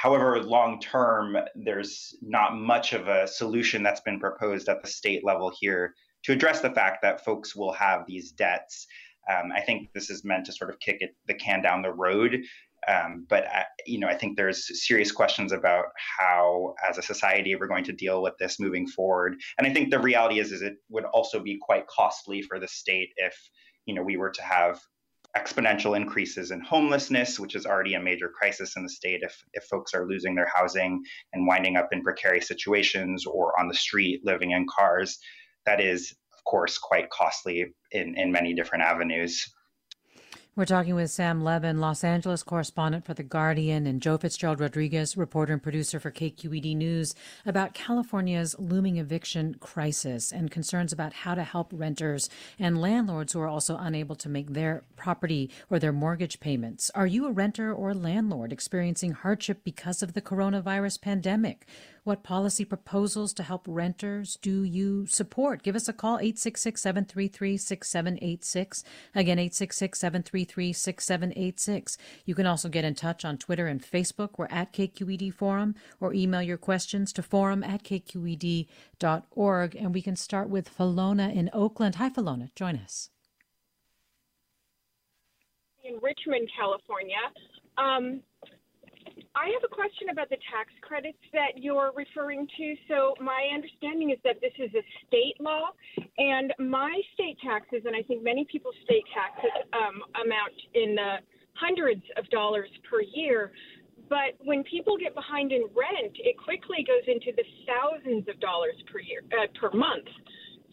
However, 0.00 0.40
long 0.40 0.78
term, 0.78 1.36
there's 1.56 2.16
not 2.22 2.56
much 2.56 2.92
of 2.92 3.08
a 3.08 3.26
solution 3.26 3.82
that's 3.82 4.00
been 4.00 4.20
proposed 4.20 4.68
at 4.68 4.80
the 4.80 4.86
state 4.86 5.24
level 5.24 5.52
here 5.58 5.92
to 6.22 6.32
address 6.32 6.60
the 6.60 6.70
fact 6.70 7.02
that 7.02 7.24
folks 7.24 7.56
will 7.56 7.72
have 7.72 8.06
these 8.06 8.30
debts. 8.30 8.86
Um, 9.28 9.50
I 9.50 9.60
think 9.60 9.92
this 9.94 10.08
is 10.08 10.24
meant 10.24 10.46
to 10.46 10.52
sort 10.52 10.70
of 10.70 10.78
kick 10.78 10.98
it, 11.00 11.16
the 11.26 11.34
can 11.34 11.62
down 11.62 11.82
the 11.82 11.92
road. 11.92 12.40
Um, 12.86 13.26
but 13.28 13.48
I, 13.48 13.64
you 13.86 13.98
know, 13.98 14.06
I 14.06 14.14
think 14.14 14.36
there's 14.36 14.86
serious 14.86 15.10
questions 15.10 15.50
about 15.50 15.86
how, 16.16 16.76
as 16.88 16.98
a 16.98 17.02
society, 17.02 17.56
we're 17.56 17.66
going 17.66 17.82
to 17.82 17.92
deal 17.92 18.22
with 18.22 18.34
this 18.38 18.60
moving 18.60 18.86
forward. 18.86 19.34
And 19.58 19.66
I 19.66 19.72
think 19.72 19.90
the 19.90 19.98
reality 19.98 20.38
is, 20.38 20.52
is 20.52 20.62
it 20.62 20.76
would 20.90 21.06
also 21.06 21.40
be 21.40 21.58
quite 21.60 21.88
costly 21.88 22.40
for 22.42 22.60
the 22.60 22.68
state 22.68 23.08
if 23.16 23.34
you 23.86 23.94
know 23.94 24.04
we 24.04 24.16
were 24.16 24.30
to 24.30 24.42
have 24.42 24.78
exponential 25.38 25.96
increases 25.96 26.50
in 26.50 26.60
homelessness, 26.60 27.38
which 27.38 27.54
is 27.54 27.66
already 27.66 27.94
a 27.94 28.00
major 28.00 28.28
crisis 28.28 28.76
in 28.76 28.82
the 28.82 28.88
state 28.88 29.20
if, 29.22 29.42
if 29.52 29.64
folks 29.64 29.94
are 29.94 30.06
losing 30.06 30.34
their 30.34 30.50
housing 30.52 31.02
and 31.32 31.46
winding 31.46 31.76
up 31.76 31.88
in 31.92 32.02
precarious 32.02 32.48
situations 32.48 33.24
or 33.26 33.58
on 33.58 33.68
the 33.68 33.74
street 33.74 34.20
living 34.24 34.50
in 34.50 34.66
cars. 34.68 35.18
That 35.66 35.80
is, 35.80 36.14
of 36.36 36.44
course, 36.44 36.78
quite 36.78 37.10
costly 37.10 37.66
in, 37.92 38.16
in 38.16 38.32
many 38.32 38.54
different 38.54 38.84
avenues. 38.84 39.44
We're 40.58 40.64
talking 40.64 40.96
with 40.96 41.12
Sam 41.12 41.44
Levin, 41.44 41.78
Los 41.78 42.02
Angeles 42.02 42.42
correspondent 42.42 43.04
for 43.04 43.14
The 43.14 43.22
Guardian, 43.22 43.86
and 43.86 44.02
Joe 44.02 44.18
Fitzgerald 44.18 44.58
Rodriguez, 44.58 45.16
reporter 45.16 45.52
and 45.52 45.62
producer 45.62 46.00
for 46.00 46.10
KQED 46.10 46.74
News, 46.74 47.14
about 47.46 47.74
California's 47.74 48.56
looming 48.58 48.96
eviction 48.96 49.54
crisis 49.60 50.32
and 50.32 50.50
concerns 50.50 50.92
about 50.92 51.12
how 51.12 51.36
to 51.36 51.44
help 51.44 51.70
renters 51.72 52.28
and 52.58 52.80
landlords 52.80 53.34
who 53.34 53.40
are 53.40 53.46
also 53.46 53.76
unable 53.76 54.16
to 54.16 54.28
make 54.28 54.52
their 54.52 54.82
property 54.96 55.48
or 55.70 55.78
their 55.78 55.92
mortgage 55.92 56.40
payments. 56.40 56.90
Are 56.92 57.06
you 57.06 57.28
a 57.28 57.30
renter 57.30 57.72
or 57.72 57.94
landlord 57.94 58.52
experiencing 58.52 59.12
hardship 59.12 59.62
because 59.62 60.02
of 60.02 60.14
the 60.14 60.20
coronavirus 60.20 61.00
pandemic? 61.00 61.68
What 62.08 62.22
policy 62.22 62.64
proposals 62.64 63.34
to 63.34 63.42
help 63.42 63.66
renters 63.68 64.38
do 64.40 64.62
you 64.62 65.06
support? 65.06 65.62
Give 65.62 65.76
us 65.76 65.88
a 65.88 65.92
call, 65.92 66.14
866 66.14 66.80
733 66.80 67.58
6786. 67.58 68.82
Again, 69.14 69.38
866 69.38 70.00
733 70.00 70.72
6786. 70.72 71.98
You 72.24 72.34
can 72.34 72.46
also 72.46 72.70
get 72.70 72.86
in 72.86 72.94
touch 72.94 73.26
on 73.26 73.36
Twitter 73.36 73.66
and 73.66 73.82
Facebook. 73.82 74.38
We're 74.38 74.48
at 74.48 74.72
KQED 74.72 75.34
Forum 75.34 75.74
or 76.00 76.14
email 76.14 76.40
your 76.40 76.56
questions 76.56 77.12
to 77.12 77.22
forum 77.22 77.62
at 77.62 77.84
kqed.org. 77.84 78.66
And 79.76 79.92
we 79.92 80.00
can 80.00 80.16
start 80.16 80.48
with 80.48 80.74
Falona 80.74 81.30
in 81.36 81.50
Oakland. 81.52 81.96
Hi, 81.96 82.08
Falona. 82.08 82.48
Join 82.54 82.76
us. 82.76 83.10
In 85.84 85.98
Richmond, 86.00 86.48
California. 86.58 87.20
Um, 87.76 88.22
I 89.38 89.54
have 89.54 89.62
a 89.62 89.70
question 89.70 90.10
about 90.10 90.30
the 90.30 90.40
tax 90.50 90.74
credits 90.82 91.22
that 91.32 91.62
you're 91.62 91.92
referring 91.94 92.48
to. 92.58 92.74
So, 92.88 93.14
my 93.22 93.46
understanding 93.54 94.10
is 94.10 94.18
that 94.24 94.42
this 94.42 94.52
is 94.58 94.74
a 94.74 94.82
state 95.06 95.38
law, 95.38 95.70
and 96.18 96.52
my 96.58 97.00
state 97.14 97.38
taxes, 97.38 97.86
and 97.86 97.94
I 97.94 98.02
think 98.02 98.24
many 98.24 98.44
people's 98.50 98.74
state 98.82 99.06
taxes, 99.14 99.54
um, 99.72 100.02
amount 100.26 100.58
in 100.74 100.96
the 100.96 101.22
hundreds 101.54 102.02
of 102.18 102.28
dollars 102.30 102.68
per 102.90 103.00
year. 103.14 103.52
But 104.08 104.34
when 104.42 104.64
people 104.64 104.96
get 104.98 105.14
behind 105.14 105.52
in 105.52 105.70
rent, 105.70 106.18
it 106.18 106.34
quickly 106.34 106.82
goes 106.82 107.06
into 107.06 107.30
the 107.36 107.46
thousands 107.62 108.26
of 108.26 108.40
dollars 108.40 108.74
per 108.90 108.98
year, 108.98 109.22
uh, 109.38 109.46
per 109.54 109.70
month. 109.70 110.08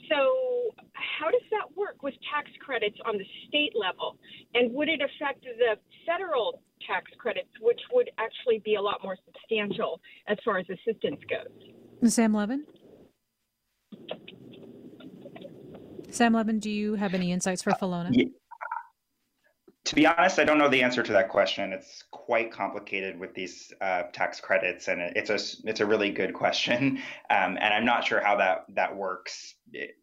So, 0.09 0.73
how 0.93 1.29
does 1.29 1.45
that 1.51 1.69
work 1.77 2.01
with 2.01 2.15
tax 2.33 2.49
credits 2.65 2.97
on 3.05 3.17
the 3.17 3.25
state 3.47 3.73
level? 3.77 4.17
And 4.55 4.73
would 4.73 4.89
it 4.89 5.01
affect 5.05 5.45
the 5.45 5.77
federal 6.05 6.64
tax 6.87 7.11
credits, 7.17 7.49
which 7.61 7.79
would 7.93 8.09
actually 8.17 8.59
be 8.59 8.75
a 8.75 8.81
lot 8.81 8.99
more 9.03 9.17
substantial 9.25 9.99
as 10.27 10.37
far 10.43 10.57
as 10.57 10.65
assistance 10.69 11.21
goes? 11.29 12.11
Sam 12.11 12.33
Levin? 12.33 12.65
Sam 16.09 16.33
Levin, 16.33 16.59
do 16.59 16.69
you 16.69 16.95
have 16.95 17.13
any 17.13 17.31
insights 17.31 17.61
for 17.61 17.71
Falona? 17.71 18.09
Yeah. 18.11 18.25
To 19.85 19.95
be 19.95 20.07
honest, 20.07 20.39
I 20.39 20.45
don't 20.45 20.57
know 20.57 20.69
the 20.69 20.81
answer 20.81 21.03
to 21.03 21.13
that 21.13 21.29
question. 21.29 21.71
It's 21.71 22.03
quite 22.09 22.51
complicated 22.51 23.19
with 23.19 23.35
these 23.35 23.71
uh, 23.81 24.03
tax 24.13 24.39
credits, 24.39 24.87
and 24.87 24.99
it's 24.99 25.29
a 25.29 25.69
it's 25.69 25.79
a 25.79 25.85
really 25.85 26.09
good 26.09 26.33
question, 26.33 26.97
um, 27.29 27.57
and 27.61 27.71
I'm 27.71 27.85
not 27.85 28.03
sure 28.03 28.19
how 28.19 28.35
that 28.37 28.65
that 28.73 28.95
works, 28.95 29.53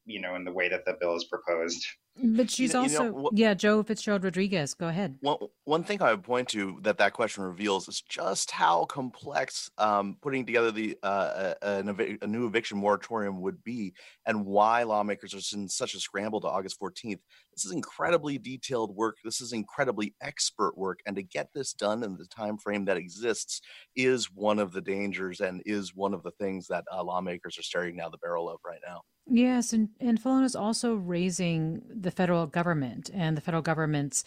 you 0.05 0.21
know, 0.21 0.37
in 0.37 0.45
the 0.45 0.53
way 0.53 0.69
that 0.69 0.85
the 0.85 0.97
bill 1.01 1.17
is 1.17 1.25
proposed. 1.25 1.85
But 2.17 2.51
she's 2.51 2.75
you 2.75 2.75
know, 2.75 2.83
also, 2.83 3.05
you 3.05 3.11
know, 3.11 3.31
yeah, 3.33 3.55
Joe 3.55 3.83
Fitzgerald 3.83 4.23
Rodriguez. 4.23 4.75
Go 4.75 4.89
ahead. 4.89 5.17
One, 5.21 5.39
one 5.65 5.83
thing 5.83 6.03
I 6.03 6.11
would 6.11 6.23
point 6.23 6.49
to 6.49 6.79
that 6.83 6.99
that 6.99 7.15
question 7.15 7.43
reveals 7.43 7.89
is 7.89 8.03
just 8.03 8.51
how 8.51 8.85
complex 8.85 9.71
um, 9.79 10.19
putting 10.21 10.45
together 10.45 10.71
the 10.71 10.99
uh, 11.03 11.55
a, 11.63 12.19
a, 12.21 12.27
new 12.27 12.47
eviction 12.47 12.77
moratorium 12.77 13.41
would 13.41 13.65
be, 13.65 13.95
and 14.27 14.45
why 14.45 14.83
lawmakers 14.83 15.33
are 15.35 15.57
in 15.57 15.69
such 15.69 15.95
a 15.95 16.01
scramble 16.01 16.41
to 16.43 16.49
August 16.49 16.79
14th. 16.79 17.21
This 17.53 17.65
is 17.65 17.73
incredibly 17.73 18.39
detailed 18.39 18.95
work. 18.97 19.19
This 19.25 19.41
is 19.41 19.53
incredibly 19.53 20.15
expert 20.21 20.77
work, 20.77 21.01
and 21.07 21.17
to 21.17 21.23
get 21.23 21.49
this 21.55 21.73
done 21.73 22.03
in 22.03 22.17
the 22.17 22.27
time 22.27 22.57
frame 22.57 22.85
that 22.87 22.97
exists 22.97 23.61
is 23.95 24.31
one 24.33 24.59
of 24.59 24.73
the 24.73 24.81
dangers 24.81 25.41
and 25.41 25.63
is 25.67 25.95
one 25.95 26.15
of 26.15 26.23
the 26.23 26.31
things 26.33 26.67
that 26.69 26.85
uh, 26.93 27.03
lawmakers 27.03 27.59
are 27.59 27.63
staring 27.63 27.97
down 27.97 28.11
the 28.11 28.19
barrel 28.19 28.49
of 28.49 28.59
right 28.65 28.81
now. 28.87 29.03
Yes, 29.27 29.73
and, 29.73 29.91
and 30.01 30.21
Fallon 30.21 30.45
is 30.45 30.57
also 30.57 30.95
raising 30.95 31.83
the 31.89 32.11
federal 32.11 32.47
government 32.47 33.11
and 33.15 33.37
the 33.37 33.41
federal 33.41 33.63
government's 33.63 34.25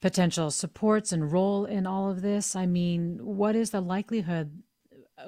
potential 0.00 0.50
supports 0.50 1.12
and 1.12 1.30
role 1.30 1.64
in 1.64 1.86
all 1.86 2.10
of 2.10 2.22
this. 2.22 2.56
I 2.56 2.66
mean, 2.66 3.18
what 3.22 3.54
is 3.54 3.70
the 3.70 3.80
likelihood 3.80 4.62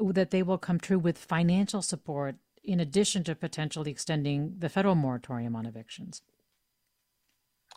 that 0.01 0.31
they 0.31 0.43
will 0.43 0.59
come 0.59 0.81
true 0.81 0.99
with 0.99 1.17
financial 1.17 1.81
support 1.81 2.37
in 2.65 2.81
addition 2.81 3.23
to 3.25 3.37
potentially 3.37 3.91
extending 3.91 4.57
the 4.59 4.69
federal 4.69 4.97
moratorium 4.97 5.55
on 5.55 5.65
evictions? 5.65 6.23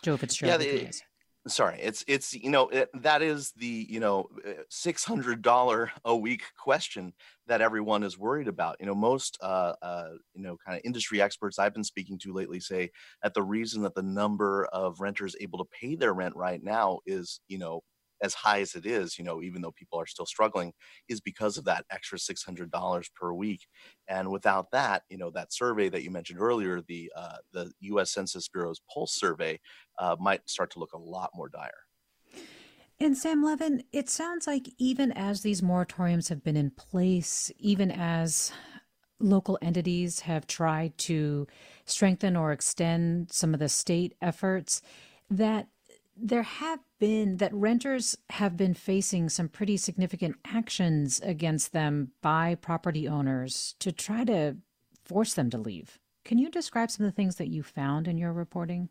Joe 0.02 0.16
Fitzgerald. 0.16 0.62
Yeah, 0.62 0.82
the, 0.82 0.90
sorry 1.46 1.78
it's 1.80 2.04
it's 2.06 2.34
you 2.34 2.50
know 2.50 2.68
it, 2.68 2.88
that 2.94 3.22
is 3.22 3.52
the 3.56 3.86
you 3.88 4.00
know 4.00 4.26
$600 4.70 5.88
a 6.04 6.16
week 6.16 6.42
question 6.58 7.12
that 7.46 7.60
everyone 7.60 8.02
is 8.02 8.18
worried 8.18 8.48
about 8.48 8.76
you 8.80 8.86
know 8.86 8.94
most 8.94 9.38
uh, 9.40 9.72
uh, 9.80 10.10
you 10.34 10.42
know 10.42 10.56
kind 10.64 10.76
of 10.76 10.82
industry 10.84 11.22
experts 11.22 11.58
i've 11.58 11.74
been 11.74 11.84
speaking 11.84 12.18
to 12.18 12.32
lately 12.32 12.60
say 12.60 12.90
that 13.22 13.34
the 13.34 13.42
reason 13.42 13.82
that 13.82 13.94
the 13.94 14.02
number 14.02 14.66
of 14.72 15.00
renters 15.00 15.36
able 15.40 15.58
to 15.58 15.70
pay 15.80 15.94
their 15.94 16.12
rent 16.12 16.36
right 16.36 16.62
now 16.62 16.98
is 17.06 17.40
you 17.48 17.58
know 17.58 17.82
as 18.22 18.34
high 18.34 18.60
as 18.60 18.74
it 18.74 18.86
is, 18.86 19.18
you 19.18 19.24
know, 19.24 19.42
even 19.42 19.62
though 19.62 19.72
people 19.72 20.00
are 20.00 20.06
still 20.06 20.26
struggling, 20.26 20.72
is 21.08 21.20
because 21.20 21.58
of 21.58 21.64
that 21.64 21.84
extra 21.90 22.18
six 22.18 22.42
hundred 22.42 22.70
dollars 22.70 23.10
per 23.14 23.32
week. 23.32 23.66
And 24.08 24.30
without 24.30 24.70
that, 24.72 25.02
you 25.08 25.18
know, 25.18 25.30
that 25.30 25.52
survey 25.52 25.88
that 25.88 26.02
you 26.02 26.10
mentioned 26.10 26.40
earlier, 26.40 26.82
the 26.86 27.12
uh, 27.16 27.36
the 27.52 27.72
U.S. 27.80 28.12
Census 28.12 28.48
Bureau's 28.48 28.80
Pulse 28.92 29.14
survey, 29.14 29.60
uh, 29.98 30.16
might 30.18 30.48
start 30.48 30.70
to 30.72 30.78
look 30.78 30.92
a 30.92 30.98
lot 30.98 31.30
more 31.34 31.48
dire. 31.48 31.70
And 33.00 33.16
Sam 33.16 33.44
Levin, 33.44 33.84
it 33.92 34.08
sounds 34.08 34.46
like 34.46 34.68
even 34.78 35.12
as 35.12 35.42
these 35.42 35.60
moratoriums 35.60 36.28
have 36.30 36.42
been 36.42 36.56
in 36.56 36.70
place, 36.70 37.52
even 37.58 37.92
as 37.92 38.50
local 39.20 39.58
entities 39.62 40.20
have 40.20 40.46
tried 40.46 40.96
to 40.98 41.46
strengthen 41.84 42.36
or 42.36 42.50
extend 42.50 43.30
some 43.30 43.54
of 43.54 43.60
the 43.60 43.68
state 43.68 44.14
efforts, 44.20 44.82
that 45.30 45.68
there 46.20 46.42
have 46.42 46.80
been 46.98 47.36
that 47.36 47.54
renters 47.54 48.16
have 48.30 48.56
been 48.56 48.74
facing 48.74 49.28
some 49.28 49.48
pretty 49.48 49.76
significant 49.76 50.36
actions 50.44 51.20
against 51.20 51.72
them 51.72 52.10
by 52.22 52.54
property 52.56 53.06
owners 53.06 53.74
to 53.78 53.92
try 53.92 54.24
to 54.24 54.56
force 55.04 55.34
them 55.34 55.50
to 55.50 55.58
leave. 55.58 55.98
Can 56.24 56.38
you 56.38 56.50
describe 56.50 56.90
some 56.90 57.06
of 57.06 57.12
the 57.12 57.16
things 57.16 57.36
that 57.36 57.48
you 57.48 57.62
found 57.62 58.08
in 58.08 58.18
your 58.18 58.32
reporting? 58.32 58.88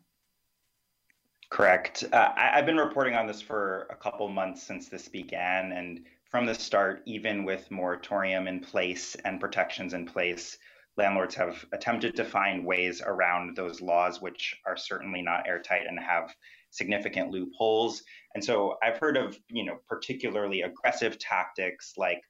Correct. 1.50 2.04
Uh, 2.12 2.32
I, 2.36 2.56
have 2.56 2.66
been 2.66 2.76
reporting 2.76 3.14
on 3.14 3.26
this 3.26 3.40
for 3.40 3.86
a 3.90 3.96
couple 3.96 4.28
months 4.28 4.62
since 4.62 4.88
this 4.88 5.08
began. 5.08 5.72
And 5.72 6.04
from 6.24 6.46
the 6.46 6.54
start, 6.54 7.02
even 7.06 7.44
with 7.44 7.70
moratorium 7.70 8.48
in 8.48 8.60
place 8.60 9.14
and 9.24 9.40
protections 9.40 9.94
in 9.94 10.04
place, 10.04 10.58
landlords 10.96 11.34
have 11.36 11.64
attempted 11.72 12.16
to 12.16 12.24
find 12.24 12.66
ways 12.66 13.00
around 13.04 13.56
those 13.56 13.80
laws, 13.80 14.20
which 14.20 14.56
are 14.66 14.76
certainly 14.76 15.22
not 15.22 15.46
airtight 15.46 15.86
and 15.86 15.98
have 15.98 16.34
significant 16.70 17.30
loopholes. 17.30 18.02
And 18.34 18.44
so 18.44 18.76
I've 18.82 18.98
heard 18.98 19.16
of, 19.16 19.38
you 19.48 19.64
know, 19.64 19.78
particularly 19.88 20.62
aggressive 20.62 21.18
tactics 21.18 21.94
like 21.96 22.22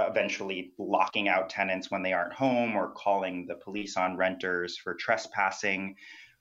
eventually 0.00 0.72
locking 0.78 1.28
out 1.28 1.50
tenants 1.50 1.90
when 1.90 2.02
they 2.02 2.12
aren't 2.12 2.32
home 2.32 2.76
or 2.76 2.90
calling 2.92 3.46
the 3.46 3.54
police 3.56 3.96
on 3.96 4.16
renters 4.16 4.76
for 4.76 4.94
trespassing. 4.94 5.96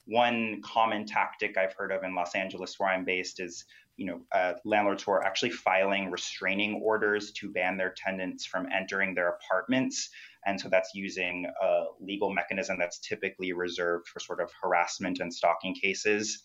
One 0.05 0.61
common 0.63 1.05
tactic 1.05 1.57
I've 1.57 1.73
heard 1.73 1.91
of 1.91 2.03
in 2.03 2.15
Los 2.15 2.35
Angeles, 2.35 2.79
where 2.79 2.89
I'm 2.89 3.05
based, 3.05 3.39
is 3.39 3.65
you 3.97 4.07
know 4.07 4.21
uh, 4.31 4.53
landlords 4.65 5.03
who 5.03 5.11
are 5.11 5.23
actually 5.23 5.51
filing 5.51 6.09
restraining 6.09 6.81
orders 6.83 7.31
to 7.33 7.51
ban 7.51 7.77
their 7.77 7.93
tenants 7.95 8.45
from 8.45 8.67
entering 8.73 9.13
their 9.13 9.29
apartments, 9.29 10.09
and 10.45 10.59
so 10.59 10.69
that's 10.69 10.95
using 10.95 11.45
a 11.61 11.83
legal 11.99 12.33
mechanism 12.33 12.77
that's 12.79 12.99
typically 12.99 13.53
reserved 13.53 14.07
for 14.07 14.19
sort 14.19 14.41
of 14.41 14.51
harassment 14.61 15.19
and 15.19 15.31
stalking 15.31 15.75
cases. 15.75 16.43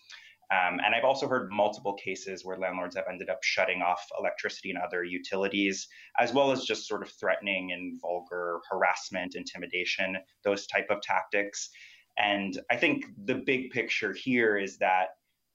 Um, 0.52 0.78
and 0.84 0.94
I've 0.94 1.04
also 1.04 1.26
heard 1.26 1.50
multiple 1.50 1.94
cases 1.94 2.44
where 2.44 2.56
landlords 2.56 2.94
have 2.94 3.06
ended 3.10 3.28
up 3.28 3.42
shutting 3.42 3.82
off 3.82 4.00
electricity 4.18 4.70
and 4.70 4.78
other 4.78 5.02
utilities, 5.02 5.88
as 6.20 6.32
well 6.32 6.52
as 6.52 6.64
just 6.64 6.86
sort 6.86 7.02
of 7.02 7.10
threatening 7.10 7.72
and 7.72 8.00
vulgar 8.00 8.60
harassment, 8.70 9.34
intimidation, 9.34 10.16
those 10.44 10.66
type 10.68 10.86
of 10.88 11.02
tactics. 11.02 11.70
And 12.16 12.60
I 12.70 12.76
think 12.76 13.06
the 13.24 13.34
big 13.34 13.70
picture 13.70 14.12
here 14.12 14.56
is 14.56 14.78
that 14.78 15.08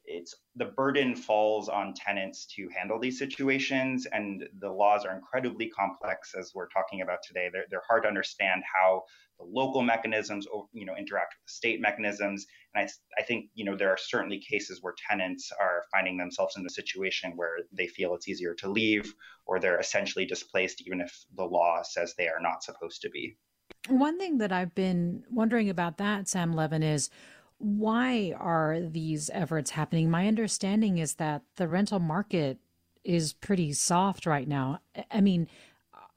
it's 0.06 0.36
the 0.56 0.66
burden 0.66 1.16
falls 1.16 1.70
on 1.70 1.94
tenants 1.94 2.46
to 2.56 2.68
handle 2.76 3.00
these 3.00 3.18
situations 3.18 4.08
and 4.12 4.44
the 4.60 4.70
laws 4.70 5.06
are 5.06 5.16
incredibly 5.16 5.70
complex 5.70 6.34
as 6.38 6.52
we're 6.54 6.68
talking 6.68 7.02
about 7.02 7.20
today. 7.26 7.50
They're, 7.52 7.66
they're 7.70 7.84
hard 7.88 8.04
to 8.04 8.10
understand 8.10 8.64
how 8.76 9.04
the 9.40 9.46
local 9.46 9.82
mechanisms 9.82 10.48
you 10.74 10.86
know 10.86 10.96
interact 10.98 11.36
with 11.36 11.46
the 11.48 11.54
state 11.54 11.82
mechanisms. 11.82 12.46
And 12.74 12.88
I, 12.88 13.22
I 13.22 13.24
think 13.24 13.46
you 13.54 13.66
know 13.66 13.76
there 13.76 13.90
are 13.90 13.98
certainly 13.98 14.40
cases 14.40 14.80
where 14.82 14.94
tenants 15.10 15.52
are 15.60 15.84
finding 15.92 16.18
themselves 16.18 16.56
in 16.58 16.66
a 16.66 16.70
situation 16.70 17.34
where 17.36 17.60
they 17.72 17.88
feel 17.88 18.14
it's 18.16 18.28
easier 18.28 18.54
to 18.56 18.70
leave 18.70 19.14
or 19.46 19.60
they're 19.60 19.80
essentially 19.80 20.26
displaced 20.26 20.82
even 20.86 21.02
if 21.02 21.26
the 21.36 21.46
law 21.46 21.82
says 21.84 22.14
they 22.18 22.28
are 22.28 22.42
not 22.42 22.64
supposed 22.64 23.02
to 23.02 23.10
be. 23.10 23.38
One 23.88 24.20
thing 24.20 24.38
that 24.40 24.52
i've 24.52 24.76
been 24.76 25.24
wondering 25.32 25.70
about 25.70 25.98
that 25.98 26.28
sam 26.28 26.54
levin 26.54 26.84
is 26.84 27.10
why 27.62 28.34
are 28.40 28.80
these 28.82 29.30
efforts 29.34 29.72
happening? 29.72 30.10
My 30.10 30.28
understanding 30.28 30.98
is 30.98 31.16
that 31.16 31.44
the 31.58 31.68
rental 31.68 32.00
market 32.00 32.58
is 33.04 33.34
pretty 33.34 33.74
soft 33.74 34.26
right 34.26 34.48
now. 34.48 34.80
I 35.12 35.22
mean, 35.22 35.48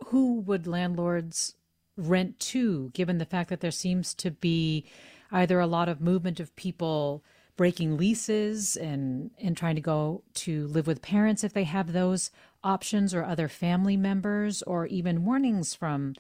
who 0.07 0.41
would 0.41 0.67
landlords 0.67 1.55
rent 1.97 2.41
to, 2.41 2.91
given 2.95 3.19
the 3.19 3.25
fact 3.25 3.51
that 3.51 3.61
there 3.61 3.71
seems 3.71 4.15
to 4.15 4.31
be 4.31 4.87
either 5.31 5.61
a 5.61 5.67
lot 5.67 5.89
of 5.89 6.01
movement 6.01 6.41
of 6.41 6.55
people 6.57 7.23
breaking 7.57 7.97
leases 7.97 8.77
and, 8.77 9.31
and 9.39 9.57
trying 9.57 9.77
to 9.77 9.81
go 9.81 10.23
to 10.35 10.67
live 10.69 10.87
with 10.87 11.03
parents 11.03 11.45
if 11.45 11.53
they 11.53 11.65
have 11.65 11.93
those 11.93 12.31
options 12.65 13.15
or 13.15 13.23
other 13.23 13.49
family 13.49 13.97
members, 13.97 14.63
or 14.63 14.87
even 14.87 15.25
warnings 15.25 15.75
from, 15.75 16.15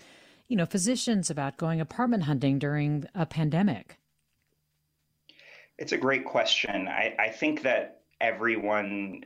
you 0.48 0.56
know, 0.56 0.66
physicians 0.66 1.30
about 1.30 1.56
going 1.56 1.80
apartment 1.80 2.24
hunting 2.24 2.58
during 2.58 3.04
a 3.14 3.26
pandemic? 3.26 3.98
It's 5.78 5.92
a 5.92 5.98
great 5.98 6.24
question. 6.24 6.88
I, 6.88 7.14
I 7.18 7.28
think 7.28 7.62
that 7.62 8.02
everyone, 8.20 9.22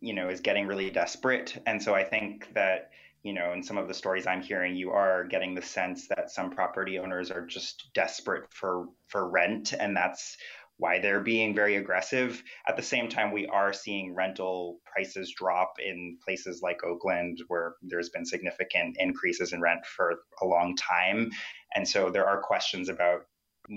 you 0.00 0.14
know, 0.14 0.28
is 0.28 0.40
getting 0.40 0.66
really 0.66 0.90
desperate, 0.90 1.60
and 1.66 1.82
so 1.82 1.94
I 1.94 2.04
think 2.04 2.52
that 2.54 2.90
you 3.22 3.34
know, 3.34 3.52
in 3.52 3.62
some 3.62 3.76
of 3.76 3.86
the 3.86 3.92
stories 3.92 4.26
I'm 4.26 4.40
hearing, 4.40 4.74
you 4.74 4.92
are 4.92 5.24
getting 5.24 5.54
the 5.54 5.60
sense 5.60 6.08
that 6.08 6.30
some 6.30 6.50
property 6.50 6.98
owners 6.98 7.30
are 7.30 7.44
just 7.44 7.90
desperate 7.92 8.44
for 8.50 8.86
for 9.08 9.28
rent, 9.28 9.74
and 9.74 9.96
that's 9.96 10.38
why 10.78 10.98
they're 10.98 11.20
being 11.20 11.54
very 11.54 11.76
aggressive. 11.76 12.42
At 12.66 12.76
the 12.76 12.82
same 12.82 13.08
time, 13.10 13.32
we 13.32 13.46
are 13.48 13.72
seeing 13.74 14.14
rental 14.14 14.80
prices 14.90 15.34
drop 15.36 15.74
in 15.78 16.16
places 16.24 16.62
like 16.62 16.82
Oakland, 16.82 17.42
where 17.48 17.74
there's 17.82 18.08
been 18.08 18.24
significant 18.24 18.96
increases 18.98 19.52
in 19.52 19.60
rent 19.60 19.84
for 19.84 20.20
a 20.40 20.46
long 20.46 20.74
time. 20.76 21.30
And 21.74 21.86
so 21.86 22.10
there 22.10 22.26
are 22.26 22.40
questions 22.40 22.88
about 22.88 23.26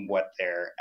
what 0.06 0.30
their 0.38 0.72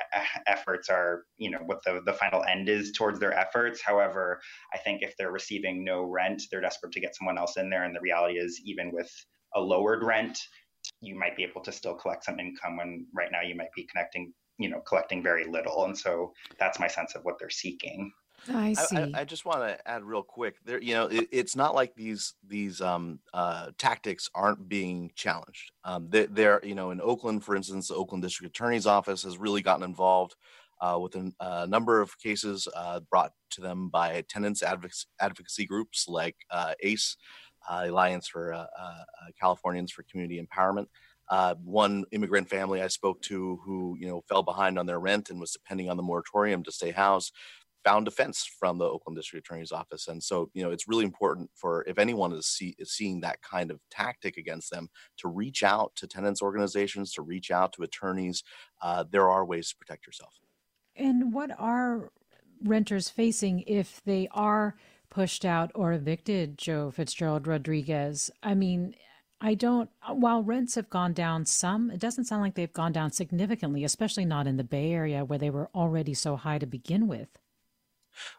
efforts 0.48 0.89
are, 0.89 1.24
you 1.38 1.51
know, 1.51 1.60
what 1.65 1.84
the, 1.86 2.01
the 2.05 2.13
final 2.13 2.43
end 2.43 2.67
is 2.67 2.91
towards 2.91 3.20
their 3.20 3.34
efforts. 3.34 3.82
However, 3.82 4.41
I 4.74 4.79
think 4.79 5.01
if 5.01 5.15
they're 5.17 5.32
receiving 5.32 5.84
no 5.84 6.03
rent, 6.03 6.41
they're 6.50 6.62
desperate 6.62 6.93
to 6.93 7.00
get 7.00 7.15
someone 7.15 7.38
else 7.38 7.58
in 7.58 7.70
there. 7.70 7.84
And 7.84 7.96
the 7.96 8.01
reality 8.01 8.39
is, 8.39 8.60
even 8.65 8.91
with 8.91 9.12
a 9.55 9.62
lowered 9.62 10.03
rent, 10.03 10.39
you 11.00 11.17
might 11.17 11.38
be 11.38 11.43
able 11.43 11.62
to 11.62 11.72
still 11.72 11.96
collect 11.96 12.25
some 12.25 12.39
income 12.39 12.77
when 12.77 13.05
right 13.13 13.32
now 13.32 13.41
you 13.41 13.55
might 13.55 13.72
be 13.75 13.88
connecting, 13.91 14.34
you 14.58 14.70
know, 14.70 14.82
collecting 14.82 15.22
very 15.22 15.46
little. 15.46 15.86
And 15.86 15.98
so 15.98 16.34
that's 16.60 16.79
my 16.79 16.88
sense 16.88 17.15
of 17.15 17.24
what 17.24 17.36
they're 17.39 17.50
seeking. 17.50 18.12
I 18.52 18.74
see. 18.74 18.98
I, 18.98 19.22
I, 19.22 19.24
just 19.24 19.46
want 19.46 19.60
to 19.60 19.88
add 19.88 20.04
real 20.04 20.24
quick. 20.24 20.56
There, 20.66 20.82
you 20.82 20.94
know, 20.94 21.06
it, 21.08 21.28
it's 21.32 21.56
not 21.56 21.76
like 21.76 21.96
these 21.96 22.34
these 22.48 22.82
um, 22.82 23.20
uh, 23.34 23.72
tactics 23.78 24.30
aren't 24.36 24.68
being 24.68 25.12
challenged. 25.16 25.72
Um, 25.86 26.10
they, 26.10 26.46
are 26.46 26.62
you 26.64 26.76
know, 26.76 26.92
in 26.92 27.00
Oakland, 27.02 27.44
for 27.44 27.56
instance, 27.56 27.88
the 27.88 27.96
Oakland 27.96 28.24
District 28.24 28.56
Attorney's 28.56 28.86
Office 28.86 29.24
has 29.24 29.38
really 29.38 29.62
gotten 29.62 29.84
involved. 29.84 30.36
uh, 30.82 31.00
with 31.00 31.16
a, 31.16 31.32
a, 31.40 31.68
number 31.68 32.02
of 32.02 32.18
cases 32.20 32.68
uh, 32.76 33.00
brought 33.10 33.32
to 33.52 33.62
them 33.62 33.88
by 33.90 34.24
tenants 34.28 34.62
advocacy, 34.62 35.08
advocacy 35.22 35.66
groups 35.66 36.08
like 36.10 36.36
uh, 36.52 36.74
ACE, 36.82 37.16
uh, 37.70 37.84
Alliance 37.86 38.28
for 38.28 38.54
uh, 38.54 38.66
Californians 39.40 39.92
for 39.92 40.04
Community 40.12 40.46
Empowerment. 40.46 40.88
one 41.64 42.04
immigrant 42.12 42.50
family 42.50 42.82
I 42.82 42.88
spoke 42.88 43.22
to 43.24 43.60
who, 43.64 43.96
you 43.98 44.08
know, 44.08 44.22
fell 44.28 44.44
behind 44.44 44.78
on 44.78 44.86
their 44.86 45.00
rent 45.00 45.30
and 45.30 45.40
was 45.40 45.54
depending 45.54 45.90
on 45.90 45.96
the 45.96 46.04
moratorium 46.04 46.64
to 46.64 46.72
stay 46.72 46.92
housed 46.92 47.34
found 47.84 48.06
defense 48.06 48.50
from 48.60 48.78
the 48.78 48.86
Oakland 48.86 49.18
District 49.18 49.46
Attorney's 49.46 49.72
Office. 49.72 50.08
And 50.08 50.22
so, 50.22 50.50
you 50.54 50.63
know, 50.63 50.72
it's 50.72 50.88
really 50.88 51.06
important 51.06 51.50
for 51.56 51.84
if 51.88 51.98
anyone 51.98 52.34
is, 52.34 52.48
see, 52.48 52.75
is 52.78 52.92
seeing 52.92 53.22
that 53.22 53.42
kind 53.42 53.72
of 53.72 53.80
tactic 53.92 54.38
against 54.38 54.72
them 54.72 54.90
to 55.18 55.28
reach 55.28 55.63
out 55.63 55.94
to 55.96 56.08
tenants 56.08 56.42
organizations, 56.42 57.13
to 57.13 57.22
reach 57.22 57.52
out 57.52 57.74
to 57.74 57.84
attorneys. 57.84 58.44
Uh, 58.82 59.04
there 59.12 59.30
are 59.30 59.46
ways 59.46 59.70
to 59.70 59.75
protect 59.75 60.06
yourself. 60.06 60.34
And 60.96 61.34
what 61.34 61.52
are 61.58 62.12
renters 62.63 63.10
facing 63.10 63.62
if 63.62 64.02
they 64.06 64.28
are 64.32 64.75
pushed 65.10 65.46
out 65.46 65.72
or 65.75 65.94
evicted, 65.94 66.58
Joe 66.58 66.92
Fitzgerald 66.92 67.48
Rodriguez? 67.48 68.32
I 68.42 68.54
mean, 68.54 68.96
I 69.42 69.56
don't, 69.56 69.90
while 70.08 70.42
rents 70.42 70.75
have 70.75 70.90
gone 70.90 71.12
down 71.12 71.46
some, 71.46 71.92
it 71.92 72.00
doesn't 72.00 72.25
sound 72.25 72.42
like 72.42 72.56
they've 72.56 72.72
gone 72.72 72.94
down 72.94 73.12
significantly, 73.12 73.84
especially 73.84 74.24
not 74.24 74.48
in 74.48 74.56
the 74.56 74.63
Bay 74.63 74.94
Area 74.94 75.25
where 75.25 75.38
they 75.38 75.50
were 75.50 75.70
already 75.75 76.13
so 76.13 76.38
high 76.38 76.60
to 76.60 76.66
begin 76.66 77.08
with. 77.08 77.28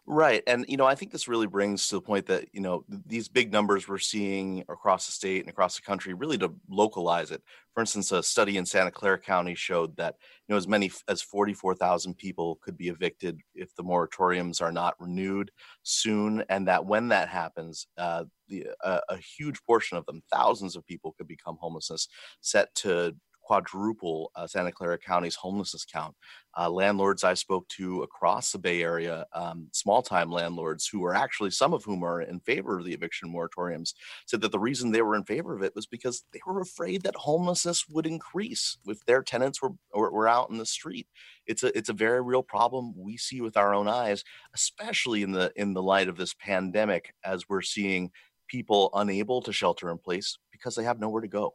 Right. 0.07 0.43
And, 0.47 0.65
you 0.69 0.77
know, 0.77 0.85
I 0.87 0.95
think 0.95 1.13
this 1.13 1.29
really 1.29 1.47
brings 1.47 1.89
to 1.89 1.97
the 1.97 2.01
point 2.03 2.27
that, 2.27 2.47
you 2.53 2.61
know, 2.61 2.85
these 3.07 3.29
big 3.29 3.53
numbers 3.53 3.89
we're 3.89 3.99
seeing 3.99 4.61
across 4.69 5.07
the 5.07 5.13
state 5.13 5.41
and 5.41 5.49
across 5.49 5.77
the 5.77 5.83
country 5.83 6.15
really 6.15 6.39
to 6.39 6.55
localize 6.69 7.31
it. 7.31 7.43
For 7.73 7.81
instance, 7.81 8.13
a 8.13 8.23
study 8.23 8.57
in 8.57 8.67
Santa 8.67 8.91
Clara 8.91 9.19
County 9.19 9.55
showed 9.55 9.97
that, 9.97 10.17
you 10.47 10.53
know, 10.53 10.57
as 10.57 10.69
many 10.69 10.91
as 11.09 11.23
44,000 11.23 12.17
people 12.17 12.57
could 12.63 12.77
be 12.77 12.89
evicted 12.89 13.41
if 13.55 13.75
the 13.75 13.83
moratoriums 13.83 14.61
are 14.63 14.73
not 14.73 14.95
renewed 15.01 15.51
soon. 15.83 16.45
And 16.49 16.69
that 16.69 16.85
when 16.87 17.09
that 17.09 17.29
happens, 17.29 17.87
uh, 17.97 18.25
the, 18.49 18.67
uh, 18.85 19.01
a 19.09 19.17
huge 19.17 19.63
portion 19.65 19.97
of 19.97 20.07
them, 20.07 20.23
thousands 20.33 20.77
of 20.77 20.87
people 20.87 21.15
could 21.17 21.27
become 21.29 21.57
homelessness, 21.61 22.09
set 22.41 22.75
to 22.77 23.17
quadruple 23.45 24.31
uh, 24.35 24.47
Santa 24.47 24.73
Clara 24.73 24.99
County's 24.99 25.35
homelessness 25.35 25.85
count. 25.85 26.15
Uh, 26.57 26.71
landlords 26.71 27.25
I 27.25 27.35
spoke 27.35 27.67
to 27.69 28.03
across 28.03 28.53
the 28.53 28.59
Bay 28.59 28.83
Area, 28.83 29.27
um, 29.33 29.69
small 29.73 30.03
time 30.03 30.31
landlords 30.31 30.87
who 30.87 31.05
are 31.05 31.15
actually, 31.15 31.51
some 31.51 31.75
of 31.75 31.85
whom 31.85 32.05
are 32.05 32.23
in 32.23 32.41
favor 32.41 32.79
of 32.79 32.85
the 32.85 32.95
eviction 32.95 33.33
moratoriums, 33.33 33.95
said 34.27 34.41
that 34.41 34.53
the 34.53 34.59
reason 34.59 34.91
they 34.91 35.03
were 35.03 35.17
in 35.17 35.25
favor 35.25 35.55
of 35.55 35.63
it 35.63 35.75
was 35.75 35.87
because 35.87 36.25
they 36.33 36.41
were 36.47 36.61
afraid 36.61 37.03
that 37.03 37.17
homelessness 37.17 37.87
would 37.89 38.07
increase 38.07 38.79
if 38.87 39.05
their 39.05 39.23
tenants 39.23 39.61
were, 39.61 39.73
were, 39.93 40.13
were 40.13 40.29
out 40.29 40.51
in 40.51 40.59
the 40.59 40.67
street. 40.67 41.07
It's 41.47 41.65
a, 41.65 41.77
it's 41.77 41.89
a 41.89 41.95
very 41.95 42.23
real 42.23 42.43
problem 42.43 42.95
we 42.97 43.17
see 43.17 43.41
with 43.41 43.57
our 43.57 43.75
own 43.75 43.89
eyes, 43.89 44.25
especially 44.55 45.23
in 45.23 45.33
the, 45.33 45.53
in 45.57 45.75
the 45.75 45.83
light 45.83 46.09
of 46.09 46.17
this 46.17 46.35
pandemic, 46.35 47.15
as 47.25 47.49
we're 47.49 47.63
seeing 47.63 48.11
people 48.47 48.91
unable 48.95 49.43
to 49.43 49.53
shelter 49.53 49.91
in 49.91 49.99
place 49.99 50.39
because 50.53 50.75
they 50.75 50.85
have 50.85 51.01
nowhere 51.01 51.23
to 51.23 51.29
go. 51.29 51.55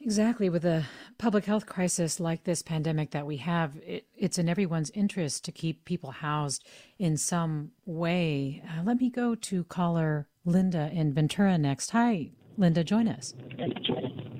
Exactly. 0.00 0.48
With 0.48 0.64
a 0.64 0.84
public 1.18 1.46
health 1.46 1.66
crisis 1.66 2.20
like 2.20 2.44
this 2.44 2.62
pandemic 2.62 3.10
that 3.10 3.26
we 3.26 3.38
have, 3.38 3.76
it, 3.84 4.06
it's 4.14 4.38
in 4.38 4.48
everyone's 4.48 4.90
interest 4.90 5.44
to 5.46 5.52
keep 5.52 5.84
people 5.84 6.10
housed 6.10 6.64
in 6.98 7.16
some 7.16 7.72
way. 7.86 8.62
Uh, 8.64 8.82
let 8.84 9.00
me 9.00 9.10
go 9.10 9.34
to 9.34 9.64
caller 9.64 10.28
Linda 10.44 10.90
in 10.92 11.12
Ventura 11.12 11.58
next. 11.58 11.90
Hi, 11.90 12.30
Linda, 12.56 12.84
join 12.84 13.08
us. 13.08 13.34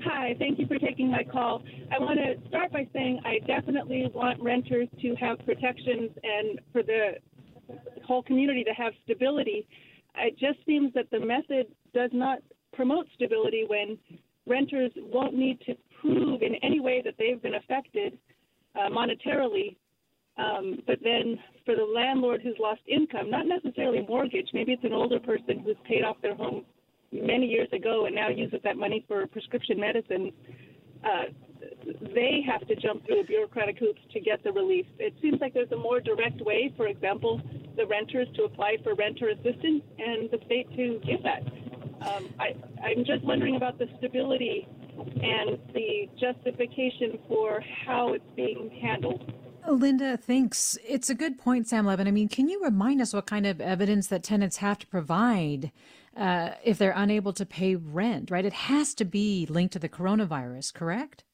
Hi, 0.04 0.36
thank 0.38 0.58
you 0.58 0.66
for 0.66 0.78
taking 0.78 1.10
my 1.10 1.24
call. 1.24 1.62
I 1.92 1.98
want 1.98 2.18
to 2.18 2.48
start 2.48 2.72
by 2.72 2.86
saying 2.92 3.20
I 3.24 3.38
definitely 3.46 4.10
want 4.14 4.40
renters 4.42 4.88
to 5.00 5.14
have 5.16 5.38
protections 5.44 6.10
and 6.22 6.60
for 6.72 6.82
the 6.82 7.14
whole 8.04 8.22
community 8.22 8.62
to 8.64 8.72
have 8.72 8.92
stability. 9.04 9.66
It 10.16 10.38
just 10.38 10.64
seems 10.64 10.92
that 10.94 11.10
the 11.10 11.20
method 11.20 11.66
does 11.92 12.10
not 12.12 12.38
promote 12.72 13.06
stability 13.14 13.64
when 13.68 13.98
renters 14.46 14.92
won't 14.96 15.34
need 15.34 15.60
to 15.66 15.74
prove 16.00 16.42
in 16.42 16.54
any 16.62 16.80
way 16.80 17.02
that 17.04 17.14
they've 17.18 17.40
been 17.42 17.56
affected 17.56 18.18
uh, 18.74 18.88
monetarily. 18.90 19.76
Um, 20.38 20.82
but 20.86 20.98
then 21.02 21.38
for 21.64 21.74
the 21.74 21.84
landlord 21.84 22.42
who's 22.42 22.56
lost 22.60 22.82
income, 22.86 23.30
not 23.30 23.46
necessarily 23.46 24.04
mortgage, 24.06 24.48
maybe 24.52 24.72
it's 24.72 24.84
an 24.84 24.92
older 24.92 25.18
person 25.18 25.60
who's 25.64 25.76
paid 25.88 26.04
off 26.04 26.16
their 26.20 26.34
home 26.34 26.64
many 27.10 27.46
years 27.46 27.68
ago 27.72 28.06
and 28.06 28.14
now 28.14 28.28
uses 28.28 28.60
that 28.62 28.76
money 28.76 29.04
for 29.08 29.26
prescription 29.26 29.80
medicine. 29.80 30.32
Uh, 31.04 31.32
they 32.14 32.44
have 32.46 32.66
to 32.68 32.76
jump 32.76 33.06
through 33.06 33.24
bureaucratic 33.24 33.78
hoops 33.78 34.00
to 34.12 34.20
get 34.20 34.42
the 34.44 34.52
relief. 34.52 34.86
It 34.98 35.14
seems 35.22 35.40
like 35.40 35.54
there's 35.54 35.72
a 35.72 35.76
more 35.76 36.00
direct 36.00 36.40
way, 36.40 36.72
for 36.76 36.86
example, 36.86 37.40
the 37.76 37.86
renters 37.86 38.28
to 38.36 38.44
apply 38.44 38.76
for 38.82 38.94
renter 38.94 39.28
assistance 39.28 39.82
and 39.98 40.30
the 40.30 40.38
state 40.44 40.68
to 40.76 41.00
give 41.06 41.22
that. 41.22 41.42
Um, 42.02 42.28
I, 42.38 42.54
I'm 42.82 43.04
just 43.04 43.24
wondering 43.24 43.56
about 43.56 43.78
the 43.78 43.88
stability 43.98 44.68
and 44.98 45.58
the 45.74 46.08
justification 46.18 47.18
for 47.28 47.62
how 47.86 48.12
it's 48.12 48.24
being 48.34 48.70
handled. 48.80 49.32
Linda, 49.68 50.16
thanks. 50.16 50.78
It's 50.86 51.10
a 51.10 51.14
good 51.14 51.38
point, 51.38 51.66
Sam 51.68 51.86
Levin. 51.86 52.06
I 52.06 52.12
mean, 52.12 52.28
can 52.28 52.48
you 52.48 52.62
remind 52.62 53.00
us 53.00 53.12
what 53.12 53.26
kind 53.26 53.46
of 53.46 53.60
evidence 53.60 54.06
that 54.08 54.22
tenants 54.22 54.58
have 54.58 54.78
to 54.78 54.86
provide 54.86 55.72
uh, 56.16 56.50
if 56.64 56.78
they're 56.78 56.94
unable 56.96 57.32
to 57.34 57.44
pay 57.44 57.74
rent, 57.74 58.30
right? 58.30 58.44
It 58.44 58.52
has 58.52 58.94
to 58.94 59.04
be 59.04 59.46
linked 59.50 59.72
to 59.72 59.78
the 59.78 59.88
coronavirus, 59.88 60.72
correct? 60.72 61.24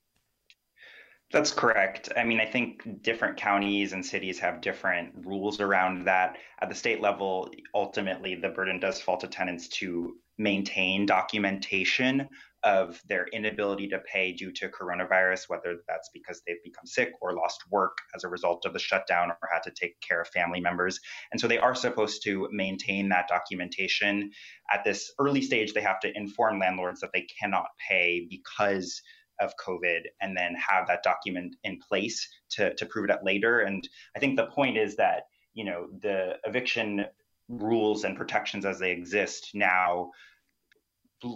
That's 1.30 1.52
correct. 1.52 2.10
I 2.16 2.24
mean, 2.24 2.40
I 2.40 2.46
think 2.46 3.02
different 3.02 3.38
counties 3.38 3.94
and 3.94 4.04
cities 4.04 4.38
have 4.40 4.60
different 4.60 5.12
rules 5.24 5.60
around 5.60 6.04
that. 6.04 6.36
At 6.60 6.68
the 6.68 6.74
state 6.74 7.00
level, 7.00 7.50
ultimately, 7.74 8.34
the 8.34 8.50
burden 8.50 8.78
does 8.78 9.00
fall 9.00 9.16
to 9.18 9.26
tenants 9.26 9.68
to 9.68 10.16
maintain 10.38 11.06
documentation 11.06 12.28
of 12.64 13.00
their 13.08 13.26
inability 13.32 13.88
to 13.88 13.98
pay 13.98 14.32
due 14.32 14.52
to 14.52 14.68
coronavirus, 14.68 15.48
whether 15.48 15.78
that's 15.88 16.10
because 16.14 16.42
they've 16.46 16.62
become 16.62 16.86
sick 16.86 17.12
or 17.20 17.34
lost 17.34 17.60
work 17.70 17.98
as 18.14 18.22
a 18.22 18.28
result 18.28 18.64
of 18.64 18.72
the 18.72 18.78
shutdown 18.78 19.30
or 19.30 19.48
had 19.52 19.62
to 19.64 19.70
take 19.72 20.00
care 20.00 20.20
of 20.20 20.28
family 20.28 20.60
members. 20.60 21.00
And 21.32 21.40
so 21.40 21.48
they 21.48 21.58
are 21.58 21.74
supposed 21.74 22.22
to 22.24 22.48
maintain 22.52 23.08
that 23.08 23.28
documentation. 23.28 24.30
At 24.72 24.84
this 24.84 25.12
early 25.18 25.42
stage, 25.42 25.72
they 25.72 25.80
have 25.80 26.00
to 26.00 26.16
inform 26.16 26.60
landlords 26.60 27.00
that 27.00 27.10
they 27.12 27.26
cannot 27.40 27.66
pay 27.88 28.26
because 28.30 29.02
of 29.40 29.52
COVID 29.66 30.02
and 30.20 30.36
then 30.36 30.54
have 30.54 30.86
that 30.86 31.02
document 31.02 31.56
in 31.64 31.78
place 31.88 32.28
to, 32.50 32.74
to 32.74 32.86
prove 32.86 33.06
it 33.06 33.10
up 33.10 33.22
later. 33.24 33.60
And 33.60 33.88
I 34.14 34.20
think 34.20 34.36
the 34.36 34.46
point 34.46 34.76
is 34.76 34.96
that, 34.96 35.24
you 35.52 35.64
know, 35.64 35.88
the 36.00 36.36
eviction 36.44 37.06
rules 37.48 38.04
and 38.04 38.16
protections 38.16 38.64
as 38.64 38.78
they 38.78 38.90
exist 38.90 39.50
now 39.54 40.10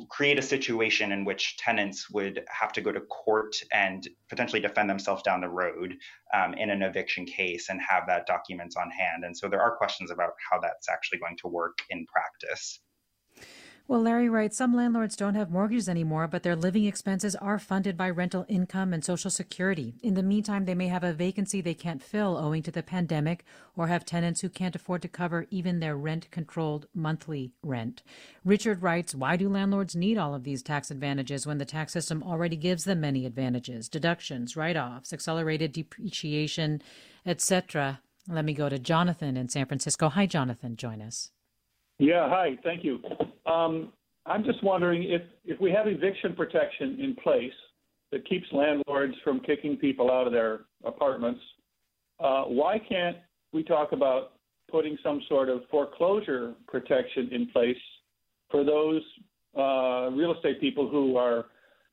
create 0.08 0.38
a 0.38 0.42
situation 0.42 1.12
in 1.12 1.24
which 1.24 1.56
tenants 1.58 2.10
would 2.10 2.44
have 2.48 2.72
to 2.72 2.80
go 2.80 2.90
to 2.90 3.00
court 3.02 3.54
and 3.72 4.08
potentially 4.28 4.60
defend 4.60 4.90
themselves 4.90 5.22
down 5.22 5.40
the 5.40 5.48
road 5.48 5.94
um, 6.34 6.54
in 6.54 6.70
an 6.70 6.82
eviction 6.82 7.24
case 7.24 7.68
and 7.68 7.80
have 7.80 8.04
that 8.06 8.26
documents 8.26 8.76
on 8.76 8.90
hand. 8.90 9.24
And 9.24 9.36
so 9.36 9.48
there 9.48 9.62
are 9.62 9.76
questions 9.76 10.10
about 10.10 10.32
how 10.50 10.58
that's 10.60 10.88
actually 10.88 11.18
going 11.18 11.36
to 11.38 11.48
work 11.48 11.78
in 11.90 12.04
practice. 12.06 12.80
Well, 13.88 14.02
Larry 14.02 14.28
writes 14.28 14.56
some 14.56 14.74
landlords 14.74 15.14
don't 15.14 15.36
have 15.36 15.48
mortgages 15.48 15.88
anymore, 15.88 16.26
but 16.26 16.42
their 16.42 16.56
living 16.56 16.86
expenses 16.86 17.36
are 17.36 17.56
funded 17.56 17.96
by 17.96 18.10
rental 18.10 18.44
income 18.48 18.92
and 18.92 19.04
Social 19.04 19.30
Security. 19.30 19.94
In 20.02 20.14
the 20.14 20.24
meantime, 20.24 20.64
they 20.64 20.74
may 20.74 20.88
have 20.88 21.04
a 21.04 21.12
vacancy 21.12 21.60
they 21.60 21.72
can't 21.72 22.02
fill 22.02 22.36
owing 22.36 22.64
to 22.64 22.72
the 22.72 22.82
pandemic 22.82 23.44
or 23.76 23.86
have 23.86 24.04
tenants 24.04 24.40
who 24.40 24.48
can't 24.48 24.74
afford 24.74 25.02
to 25.02 25.08
cover 25.08 25.46
even 25.50 25.78
their 25.78 25.96
rent 25.96 26.28
controlled 26.32 26.88
monthly 26.94 27.52
rent. 27.62 28.02
Richard 28.44 28.82
writes 28.82 29.14
Why 29.14 29.36
do 29.36 29.48
landlords 29.48 29.94
need 29.94 30.18
all 30.18 30.34
of 30.34 30.42
these 30.42 30.64
tax 30.64 30.90
advantages 30.90 31.46
when 31.46 31.58
the 31.58 31.64
tax 31.64 31.92
system 31.92 32.24
already 32.24 32.56
gives 32.56 32.82
them 32.82 33.00
many 33.00 33.24
advantages? 33.24 33.88
Deductions, 33.88 34.56
write 34.56 34.76
offs, 34.76 35.12
accelerated 35.12 35.70
depreciation, 35.70 36.82
etc. 37.24 38.00
Let 38.28 38.44
me 38.44 38.52
go 38.52 38.68
to 38.68 38.80
Jonathan 38.80 39.36
in 39.36 39.48
San 39.48 39.66
Francisco. 39.66 40.08
Hi, 40.08 40.26
Jonathan. 40.26 40.74
Join 40.74 41.00
us. 41.00 41.30
Yeah, 41.98 42.28
hi. 42.28 42.58
Thank 42.62 42.84
you. 42.84 43.00
Um, 43.46 43.92
I'm 44.26 44.44
just 44.44 44.62
wondering 44.62 45.04
if, 45.04 45.22
if 45.44 45.60
we 45.60 45.70
have 45.70 45.86
eviction 45.86 46.34
protection 46.34 46.98
in 47.00 47.16
place 47.22 47.52
that 48.12 48.28
keeps 48.28 48.46
landlords 48.52 49.14
from 49.24 49.40
kicking 49.40 49.76
people 49.76 50.10
out 50.10 50.26
of 50.26 50.32
their 50.32 50.60
apartments, 50.84 51.40
uh, 52.20 52.42
why 52.44 52.78
can't 52.78 53.16
we 53.52 53.62
talk 53.62 53.92
about 53.92 54.32
putting 54.70 54.98
some 55.02 55.22
sort 55.28 55.48
of 55.48 55.62
foreclosure 55.70 56.54
protection 56.66 57.28
in 57.32 57.48
place 57.48 57.76
for 58.50 58.64
those 58.64 59.02
uh, 59.56 60.10
real 60.10 60.34
estate 60.34 60.60
people 60.60 60.88
who 60.88 61.16
are 61.16 61.46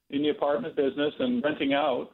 in 0.10 0.22
the 0.22 0.30
apartment 0.30 0.76
business 0.76 1.14
and 1.20 1.44
renting 1.44 1.74
out, 1.74 2.10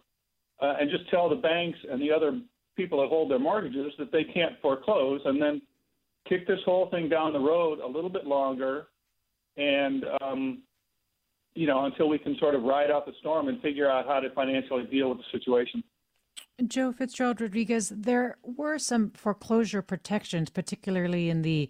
uh, 0.61 0.75
and 0.79 0.89
just 0.89 1.09
tell 1.09 1.27
the 1.27 1.35
banks 1.35 1.79
and 1.89 2.01
the 2.01 2.11
other 2.11 2.39
people 2.75 3.01
that 3.01 3.07
hold 3.07 3.31
their 3.31 3.39
mortgages 3.39 3.91
that 3.97 4.11
they 4.11 4.23
can't 4.23 4.53
foreclose, 4.61 5.21
and 5.25 5.41
then 5.41 5.61
kick 6.27 6.47
this 6.47 6.59
whole 6.65 6.89
thing 6.89 7.09
down 7.09 7.33
the 7.33 7.39
road 7.39 7.79
a 7.79 7.87
little 7.87 8.09
bit 8.09 8.25
longer, 8.25 8.87
and 9.57 10.05
um, 10.21 10.63
you 11.55 11.67
know 11.67 11.85
until 11.85 12.09
we 12.09 12.17
can 12.17 12.37
sort 12.39 12.55
of 12.55 12.63
ride 12.63 12.91
out 12.91 13.05
the 13.05 13.13
storm 13.19 13.47
and 13.47 13.61
figure 13.61 13.89
out 13.89 14.05
how 14.05 14.19
to 14.19 14.29
financially 14.31 14.85
deal 14.85 15.09
with 15.09 15.19
the 15.19 15.37
situation. 15.37 15.83
Joe 16.65 16.91
Fitzgerald 16.91 17.39
Rodriguez, 17.39 17.89
there 17.95 18.37
were 18.43 18.77
some 18.77 19.11
foreclosure 19.11 19.81
protections, 19.81 20.49
particularly 20.49 21.29
in 21.29 21.41
the 21.41 21.69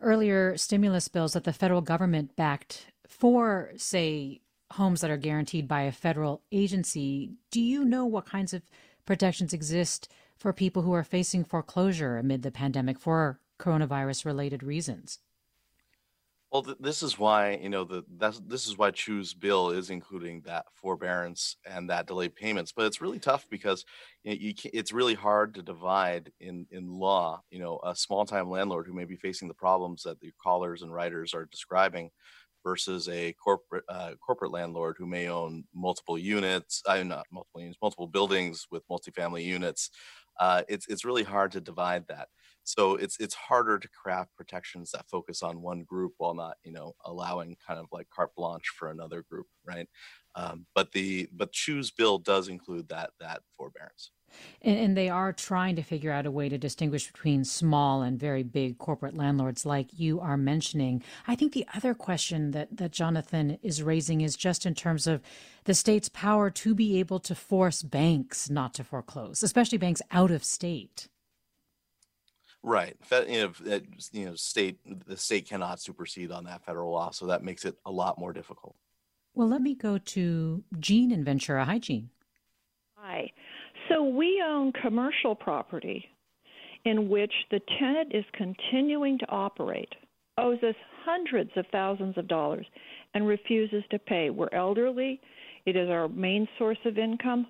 earlier 0.00 0.56
stimulus 0.56 1.08
bills 1.08 1.32
that 1.32 1.44
the 1.44 1.52
federal 1.52 1.80
government 1.80 2.36
backed 2.36 2.86
for, 3.06 3.72
say, 3.76 4.40
homes 4.72 5.00
that 5.00 5.10
are 5.10 5.16
guaranteed 5.16 5.66
by 5.66 5.82
a 5.82 5.92
federal 5.92 6.42
agency. 6.52 7.32
Do 7.50 7.60
you 7.60 7.84
know 7.84 8.04
what 8.04 8.26
kinds 8.26 8.52
of 8.52 8.62
protections 9.06 9.52
exist 9.52 10.08
for 10.36 10.52
people 10.52 10.82
who 10.82 10.92
are 10.92 11.04
facing 11.04 11.44
foreclosure 11.44 12.16
amid 12.16 12.42
the 12.42 12.50
pandemic 12.50 13.00
for 13.00 13.40
coronavirus 13.58 14.24
related 14.24 14.62
reasons? 14.62 15.18
Well, 16.50 16.62
th- 16.62 16.78
this 16.80 17.02
is 17.02 17.18
why 17.18 17.56
you 17.56 17.68
know 17.68 17.84
the 17.84 18.04
that's 18.16 18.40
this 18.40 18.66
is 18.66 18.78
why 18.78 18.90
Chiu's 18.90 19.34
bill 19.34 19.70
is 19.70 19.90
including 19.90 20.40
that 20.42 20.64
forbearance 20.72 21.56
and 21.66 21.90
that 21.90 22.06
delayed 22.06 22.34
payments. 22.34 22.72
But 22.72 22.86
it's 22.86 23.02
really 23.02 23.18
tough 23.18 23.46
because 23.50 23.84
you, 24.24 24.30
know, 24.30 24.36
you 24.40 24.54
it's 24.72 24.92
really 24.92 25.14
hard 25.14 25.54
to 25.54 25.62
divide 25.62 26.32
in 26.40 26.66
in 26.70 26.88
law. 26.88 27.42
You 27.50 27.58
know, 27.58 27.80
a 27.84 27.94
small 27.94 28.24
time 28.24 28.48
landlord 28.48 28.86
who 28.86 28.94
may 28.94 29.04
be 29.04 29.16
facing 29.16 29.48
the 29.48 29.54
problems 29.54 30.04
that 30.04 30.20
the 30.20 30.32
callers 30.42 30.80
and 30.82 30.92
writers 30.92 31.34
are 31.34 31.44
describing, 31.44 32.10
versus 32.64 33.08
a 33.08 33.32
corporate 33.34 33.84
uh, 33.88 34.12
corporate 34.24 34.50
landlord 34.52 34.96
who 34.98 35.06
may 35.06 35.28
own 35.28 35.64
multiple 35.74 36.18
units, 36.18 36.82
uh, 36.86 37.02
not 37.02 37.26
multiple 37.30 37.60
units, 37.60 37.78
multiple 37.82 38.06
buildings 38.06 38.66
with 38.70 38.86
multifamily 38.88 39.44
units. 39.44 39.90
Uh, 40.38 40.62
it's 40.68 40.86
it's 40.88 41.04
really 41.04 41.24
hard 41.24 41.52
to 41.52 41.60
divide 41.60 42.06
that. 42.08 42.28
So 42.68 42.96
it's 42.96 43.16
it's 43.18 43.34
harder 43.34 43.78
to 43.78 43.88
craft 43.88 44.36
protections 44.36 44.90
that 44.90 45.08
focus 45.08 45.42
on 45.42 45.62
one 45.62 45.84
group 45.84 46.12
while 46.18 46.34
not 46.34 46.58
you 46.62 46.72
know 46.72 46.92
allowing 47.06 47.56
kind 47.66 47.80
of 47.80 47.86
like 47.92 48.10
carte 48.10 48.34
blanche 48.36 48.68
for 48.76 48.90
another 48.90 49.24
group, 49.30 49.46
right? 49.66 49.88
Um, 50.34 50.66
but 50.74 50.92
the 50.92 51.30
but 51.32 51.52
Chiu's 51.52 51.90
bill 51.90 52.18
does 52.18 52.48
include 52.48 52.90
that 52.90 53.10
that 53.20 53.40
forbearance. 53.56 54.10
And, 54.60 54.78
and, 54.78 54.94
they 54.94 55.08
are 55.08 55.32
trying 55.32 55.76
to 55.76 55.82
figure 55.82 56.12
out 56.12 56.26
a 56.26 56.30
way 56.30 56.50
to 56.50 56.58
distinguish 56.58 57.10
between 57.10 57.44
small 57.44 58.02
and 58.02 58.20
very 58.20 58.42
big 58.42 58.76
corporate 58.76 59.16
landlords, 59.16 59.64
like 59.64 59.98
you 59.98 60.20
are 60.20 60.36
mentioning. 60.36 61.02
I 61.26 61.34
think 61.34 61.54
the 61.54 61.66
other 61.74 61.94
question 61.94 62.50
that, 62.50 62.76
that 62.76 62.92
Jonathan 62.92 63.58
is 63.62 63.82
raising 63.82 64.20
is 64.20 64.36
just 64.36 64.66
in 64.66 64.74
terms 64.74 65.06
of 65.06 65.22
the 65.64 65.72
state's 65.72 66.10
power 66.10 66.50
to 66.50 66.74
be 66.74 66.98
able 66.98 67.20
to 67.20 67.34
force 67.34 67.82
banks 67.82 68.50
not 68.50 68.74
to 68.74 68.84
foreclose, 68.84 69.42
especially 69.42 69.78
banks 69.78 70.02
out 70.10 70.30
of 70.30 70.44
state. 70.44 71.08
Right. 72.68 72.94
You 73.26 73.54
know, 73.64 73.80
you 74.12 74.26
know, 74.26 74.34
state 74.34 74.78
the 75.06 75.16
state 75.16 75.48
cannot 75.48 75.80
supersede 75.80 76.30
on 76.30 76.44
that 76.44 76.66
federal 76.66 76.92
law, 76.92 77.10
so 77.12 77.24
that 77.24 77.42
makes 77.42 77.64
it 77.64 77.76
a 77.86 77.90
lot 77.90 78.18
more 78.18 78.34
difficult. 78.34 78.76
Well, 79.34 79.48
let 79.48 79.62
me 79.62 79.74
go 79.74 79.96
to 79.96 80.62
Jean 80.78 81.10
in 81.10 81.24
Ventura. 81.24 81.64
Hi, 81.64 81.78
Jean. 81.78 82.10
Hi. 82.96 83.32
So 83.88 84.04
we 84.04 84.42
own 84.46 84.72
commercial 84.72 85.34
property 85.34 86.04
in 86.84 87.08
which 87.08 87.32
the 87.50 87.60
tenant 87.78 88.14
is 88.14 88.24
continuing 88.34 89.18
to 89.20 89.28
operate, 89.30 89.94
owes 90.36 90.62
us 90.62 90.74
hundreds 91.06 91.50
of 91.56 91.64
thousands 91.72 92.18
of 92.18 92.28
dollars, 92.28 92.66
and 93.14 93.26
refuses 93.26 93.82
to 93.92 93.98
pay. 93.98 94.28
We're 94.28 94.52
elderly. 94.52 95.22
It 95.64 95.74
is 95.74 95.88
our 95.88 96.06
main 96.08 96.46
source 96.58 96.78
of 96.84 96.98
income 96.98 97.46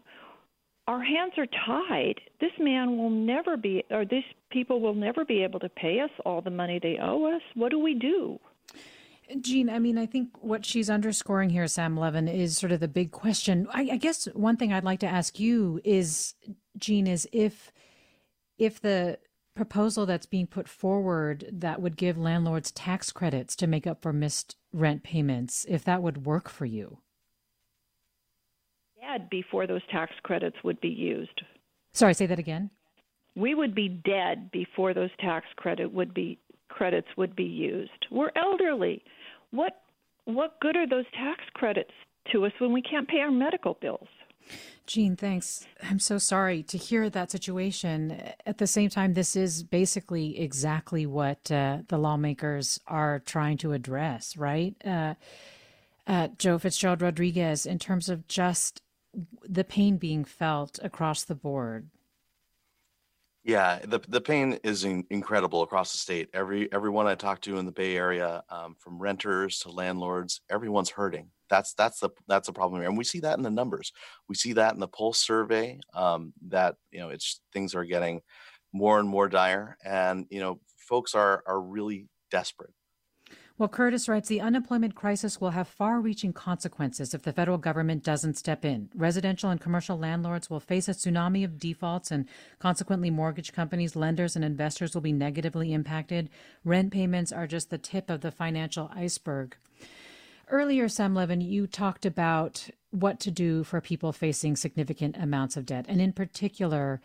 our 0.89 1.03
hands 1.03 1.35
are 1.37 1.47
tied. 1.67 2.19
This 2.41 2.51
man 2.59 2.97
will 2.97 3.11
never 3.11 3.59
be, 3.59 3.85
or 3.91 4.07
these 4.07 4.25
people 4.51 4.81
will 4.81 4.95
never 4.95 5.25
be 5.25 5.43
able 5.43 5.61
to 5.61 5.69
pay 5.69 6.01
us 6.01 6.11
all 6.25 6.41
the 6.41 6.51
money 6.51 6.79
they 6.83 6.99
owe 7.01 7.35
us. 7.35 7.43
What 7.55 7.71
do 7.71 7.79
we 7.79 7.95
do? 7.95 8.39
Jean, 9.41 9.69
I 9.69 9.79
mean, 9.79 9.99
I 9.99 10.07
think 10.07 10.31
what 10.41 10.65
she's 10.65 10.89
underscoring 10.89 11.51
here, 11.51 11.67
Sam 11.67 11.99
Levin, 11.99 12.29
is 12.29 12.57
sort 12.57 12.73
of 12.73 12.81
the 12.81 12.89
big 12.89 13.11
question. 13.11 13.69
I, 13.73 13.89
I 13.93 13.97
guess 13.97 14.25
one 14.33 14.57
thing 14.57 14.73
I'd 14.73 14.85
like 14.85 15.01
to 15.01 15.07
ask 15.07 15.39
you 15.39 15.81
is, 15.85 16.35
Jean, 16.79 17.07
is 17.07 17.29
if 17.33 17.71
if 18.59 18.81
the 18.81 19.19
proposal 19.55 20.07
that's 20.07 20.27
being 20.27 20.47
put 20.47 20.69
forward 20.69 21.45
that 21.53 21.83
would 21.83 21.97
give 21.97 22.17
landlords 22.17 22.71
tax 22.71 23.13
credits 23.13 23.55
to 23.57 23.67
make 23.67 23.87
up 23.87 24.01
for 24.01 24.13
missed 24.13 24.57
rent 24.73 25.03
payments, 25.03 25.67
if 25.69 25.85
that 25.85 26.03
would 26.03 26.25
work 26.25 26.49
for 26.49 26.65
you 26.65 26.99
before 29.31 29.67
those 29.67 29.83
tax 29.91 30.13
credits 30.23 30.57
would 30.65 30.81
be 30.81 30.89
used. 30.89 31.43
Sorry, 31.93 32.15
say 32.15 32.27
that 32.27 32.39
again. 32.39 32.71
We 33.39 33.55
would 33.55 33.75
be 33.75 33.89
dead 33.89 34.51
before 34.51 34.93
those 34.93 35.11
tax 35.21 35.47
credit 35.57 35.93
would 35.93 36.13
be 36.13 36.39
credits 36.69 37.09
would 37.17 37.37
be 37.37 37.45
used. 37.45 38.07
We're 38.11 38.33
elderly. 38.37 39.05
What 39.51 39.83
what 40.25 40.61
good 40.61 40.77
are 40.77 40.87
those 40.87 41.07
tax 41.15 41.43
credits 41.55 41.93
to 42.33 42.45
us 42.45 42.53
when 42.59 42.73
we 42.73 42.83
can't 42.83 43.09
pay 43.09 43.21
our 43.21 43.31
medical 43.31 43.79
bills? 43.81 44.09
Jean, 44.87 45.17
thanks. 45.17 45.67
I'm 45.83 45.99
so 45.99 46.19
sorry 46.19 46.63
to 46.65 46.79
hear 46.79 47.11
that 47.11 47.31
situation. 47.31 48.33
At 48.47 48.59
the 48.59 48.67
same 48.67 48.91
time, 48.91 49.15
this 49.15 49.37
is 49.37 49.63
basically 49.63 50.41
exactly 50.41 51.07
what 51.07 51.51
uh, 51.51 51.79
the 51.89 51.99
lawmakers 51.99 52.81
are 52.87 53.21
trying 53.21 53.59
to 53.59 53.73
address, 53.73 54.37
right? 54.37 54.75
Uh, 54.85 55.15
uh, 56.07 56.29
Joe 56.39 56.59
Fitzgerald 56.59 57.03
Rodriguez, 57.03 57.67
in 57.67 57.79
terms 57.79 58.09
of 58.09 58.27
just 58.29 58.83
the 59.47 59.65
pain 59.65 59.99
being 59.99 60.25
felt 60.25 60.79
across 60.83 61.23
the 61.25 61.35
board. 61.35 61.89
Yeah, 63.49 63.79
the 63.83 64.01
the 64.09 64.21
pain 64.21 64.59
is 64.63 64.85
in, 64.85 65.05
incredible 65.11 65.63
across 65.63 65.93
the 65.93 65.99
state. 65.99 66.29
Every 66.35 66.71
everyone 66.71 67.07
I 67.07 67.15
talk 67.15 67.41
to 67.43 67.57
in 67.59 67.65
the 67.65 67.73
Bay 67.73 67.97
Area, 67.97 68.45
um, 68.51 68.77
from 68.79 68.99
renters 68.99 69.61
to 69.61 69.71
landlords, 69.71 70.43
everyone's 70.51 70.91
hurting. 70.91 71.31
That's 71.49 71.73
that's 71.73 71.99
the 72.01 72.11
that's 72.27 72.49
the 72.49 72.53
problem 72.53 72.83
here, 72.83 72.91
and 72.91 72.99
we 72.99 73.05
see 73.05 73.21
that 73.21 73.39
in 73.39 73.43
the 73.43 73.51
numbers. 73.51 73.93
We 74.29 74.35
see 74.35 74.53
that 74.55 74.75
in 74.75 74.81
the 74.81 74.89
pulse 74.89 75.19
survey. 75.19 75.81
Um, 75.95 76.35
that 76.49 76.77
you 76.93 77.01
know, 77.01 77.09
it's 77.09 77.41
things 77.55 77.75
are 77.75 77.87
getting 77.87 78.21
more 78.75 79.01
and 79.01 79.09
more 79.09 79.29
dire, 79.31 79.79
and 79.83 80.27
you 80.31 80.41
know, 80.41 80.61
folks 80.77 81.15
are 81.15 81.43
are 81.47 81.61
really 81.61 82.07
desperate. 82.31 82.75
Well, 83.59 83.69
Curtis 83.69 84.09
writes 84.09 84.29
the 84.29 84.41
unemployment 84.41 84.95
crisis 84.95 85.41
will 85.41 85.51
have 85.51 85.67
far 85.67 86.01
reaching 86.01 86.33
consequences 86.33 87.13
if 87.13 87.23
the 87.23 87.33
federal 87.33 87.59
government 87.59 88.05
doesn't 88.05 88.37
step 88.37 88.65
in. 88.65 88.89
Residential 88.95 89.51
and 89.51 89.61
commercial 89.61 89.99
landlords 89.99 90.49
will 90.49 90.61
face 90.61 90.87
a 90.87 90.93
tsunami 90.93 91.45
of 91.45 91.59
defaults, 91.59 92.13
and 92.13 92.27
consequently, 92.61 93.11
mortgage 93.11 93.53
companies, 93.53 93.97
lenders, 93.97 94.37
and 94.37 94.45
investors 94.45 94.95
will 94.95 95.01
be 95.01 95.11
negatively 95.11 95.73
impacted. 95.73 96.31
Rent 96.65 96.93
payments 96.93 97.33
are 97.33 97.49
just 97.49 97.71
the 97.71 97.79
tip 97.79 98.11
of 98.11 98.21
the 98.21 98.31
financial 98.31 98.93
iceberg. 98.95 99.57
Earlier, 100.49 100.89
Sam 100.89 101.13
Levin, 101.13 101.41
you 101.41 101.67
talked 101.67 102.07
about 102.07 102.71
what 102.93 103.19
to 103.21 103.33
do 103.33 103.65
for 103.65 103.81
people 103.81 104.13
facing 104.13 104.55
significant 104.55 105.17
amounts 105.17 105.57
of 105.57 105.67
debt, 105.67 105.87
and 105.89 106.01
in 106.01 106.13
particular, 106.13 107.01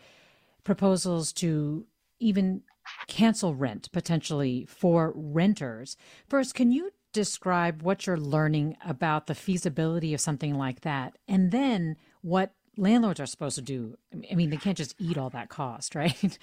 proposals 0.62 1.32
to 1.32 1.84
even 2.20 2.62
cancel 3.06 3.54
rent 3.54 3.90
potentially 3.92 4.66
for 4.68 5.12
renters. 5.14 5.96
First, 6.28 6.54
can 6.54 6.72
you 6.72 6.90
describe 7.12 7.82
what 7.82 8.06
you're 8.06 8.18
learning 8.18 8.76
about 8.84 9.26
the 9.26 9.34
feasibility 9.34 10.14
of 10.14 10.20
something 10.20 10.54
like 10.56 10.80
that? 10.80 11.16
And 11.28 11.50
then 11.50 11.96
what 12.22 12.52
landlords 12.76 13.20
are 13.20 13.26
supposed 13.26 13.56
to 13.56 13.62
do? 13.62 13.96
I 14.30 14.34
mean, 14.34 14.50
they 14.50 14.56
can't 14.56 14.76
just 14.76 14.94
eat 14.98 15.16
all 15.16 15.30
that 15.30 15.48
cost, 15.48 15.94
right? 15.94 16.38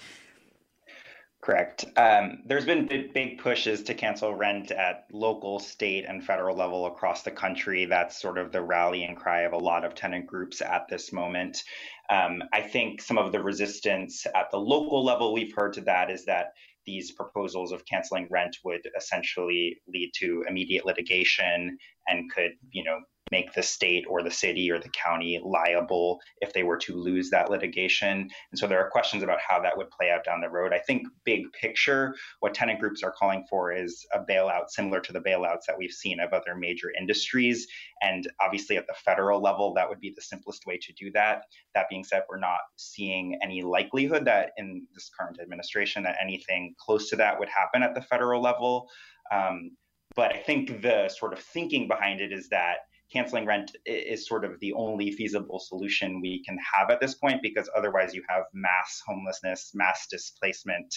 Correct. 1.42 1.86
Um, 1.98 2.44
there's 2.46 2.66
been 2.66 2.86
big 2.86 3.40
pushes 3.40 3.82
to 3.84 3.96
cancel 3.96 4.36
rent 4.36 4.70
at 4.70 5.08
local, 5.12 5.58
state, 5.58 6.06
and 6.08 6.24
federal 6.24 6.56
level 6.56 6.86
across 6.86 7.24
the 7.24 7.32
country. 7.32 7.86
That's 7.86 8.22
sort 8.22 8.38
of 8.38 8.52
the 8.52 8.62
rallying 8.62 9.16
cry 9.16 9.42
of 9.42 9.54
a 9.54 9.58
lot 9.58 9.84
of 9.84 9.96
tenant 9.96 10.28
groups 10.28 10.62
at 10.62 10.88
this 10.88 11.12
moment. 11.12 11.64
Um, 12.12 12.44
I 12.52 12.62
think 12.62 13.02
some 13.02 13.18
of 13.18 13.32
the 13.32 13.42
resistance 13.42 14.28
at 14.36 14.52
the 14.52 14.58
local 14.58 15.04
level 15.04 15.34
we've 15.34 15.56
heard 15.56 15.72
to 15.74 15.82
that 15.82 16.12
is 16.12 16.26
that 16.26 16.48
these 16.86 17.12
proposals 17.12 17.72
of 17.72 17.86
canceling 17.86 18.28
rent 18.30 18.58
would 18.66 18.82
essentially 18.98 19.78
lead 19.88 20.12
to 20.16 20.44
immediate 20.50 20.86
litigation 20.86 21.78
and 22.08 22.30
could, 22.32 22.52
you 22.72 22.84
know, 22.84 23.00
make 23.32 23.54
the 23.54 23.64
state 23.64 24.06
or 24.10 24.22
the 24.22 24.30
city 24.32 24.70
or 24.70 24.80
the 24.80 24.90
county 24.90 25.40
liable 25.44 26.20
if 26.42 26.54
they 26.54 26.64
were 26.64 26.78
to 26.78 26.96
lose 26.96 27.30
that 27.30 27.50
litigation. 27.50 28.30
And 28.52 28.60
so 28.60 28.68
there 28.68 28.80
are 28.80 28.90
questions 28.90 29.24
about 29.24 29.40
how 29.40 29.60
that 29.62 29.76
would 29.76 29.90
play 29.90 30.12
out 30.12 30.24
down 30.24 30.42
the 30.42 30.50
road. 30.50 30.74
I 30.74 30.80
think 30.80 31.08
big 31.24 31.52
picture, 31.54 32.16
what 32.42 32.54
tenant 32.54 32.80
groups 32.80 33.04
are 33.04 33.14
calling 33.18 33.46
for 33.50 33.72
is 33.72 34.06
a 34.14 34.20
bailout 34.20 34.70
similar 34.70 35.00
to 35.02 35.14
the 35.14 35.22
bailouts 35.22 35.66
that 35.68 35.78
we've 35.78 35.92
seen 35.92 36.20
of 36.20 36.34
other 36.34 36.56
major 36.56 36.92
industries. 37.00 37.68
And 38.02 38.30
obviously 38.42 38.78
at 38.78 38.88
the 38.88 38.96
federal 39.06 39.42
level, 39.42 39.74
that 39.76 39.88
would 39.88 40.00
be 40.00 40.14
the 40.16 40.22
simplest 40.22 40.66
way 40.66 40.78
to 40.82 40.94
do 40.94 41.12
that. 41.14 41.44
That 41.74 41.88
being 41.90 42.04
said, 42.04 42.24
we're 42.30 42.40
not 42.40 42.60
seeing 42.76 43.38
any 43.42 43.62
likelihood 43.62 44.26
that 44.26 44.52
in 44.58 44.86
this 44.94 45.10
current 45.18 45.40
administration 45.42 46.04
that 46.04 46.18
anything 46.22 46.76
close 46.80 47.10
to 47.10 47.16
that 47.18 47.40
would 47.40 47.50
happen 47.50 47.84
at 47.84 47.96
the 47.96 48.02
federal 48.02 48.42
level. 48.42 48.90
Um, 49.32 49.72
but 50.16 50.34
I 50.34 50.38
think 50.38 50.82
the 50.82 51.08
sort 51.08 51.34
of 51.34 51.40
thinking 51.40 51.88
behind 51.88 52.20
it 52.20 52.34
is 52.34 52.50
that 52.50 52.80
canceling 53.12 53.46
rent 53.46 53.76
is 53.86 54.28
sort 54.28 54.46
of 54.46 54.60
the 54.60 54.74
only 54.74 55.12
feasible 55.12 55.60
solution 55.60 56.22
we 56.22 56.44
can 56.44 56.58
have 56.74 56.90
at 56.90 57.00
this 57.00 57.14
point 57.14 57.42
because 57.42 57.70
otherwise 57.76 58.14
you 58.14 58.24
have 58.30 58.44
mass 58.54 59.02
homelessness, 59.06 59.72
mass 59.74 60.08
displacement, 60.10 60.96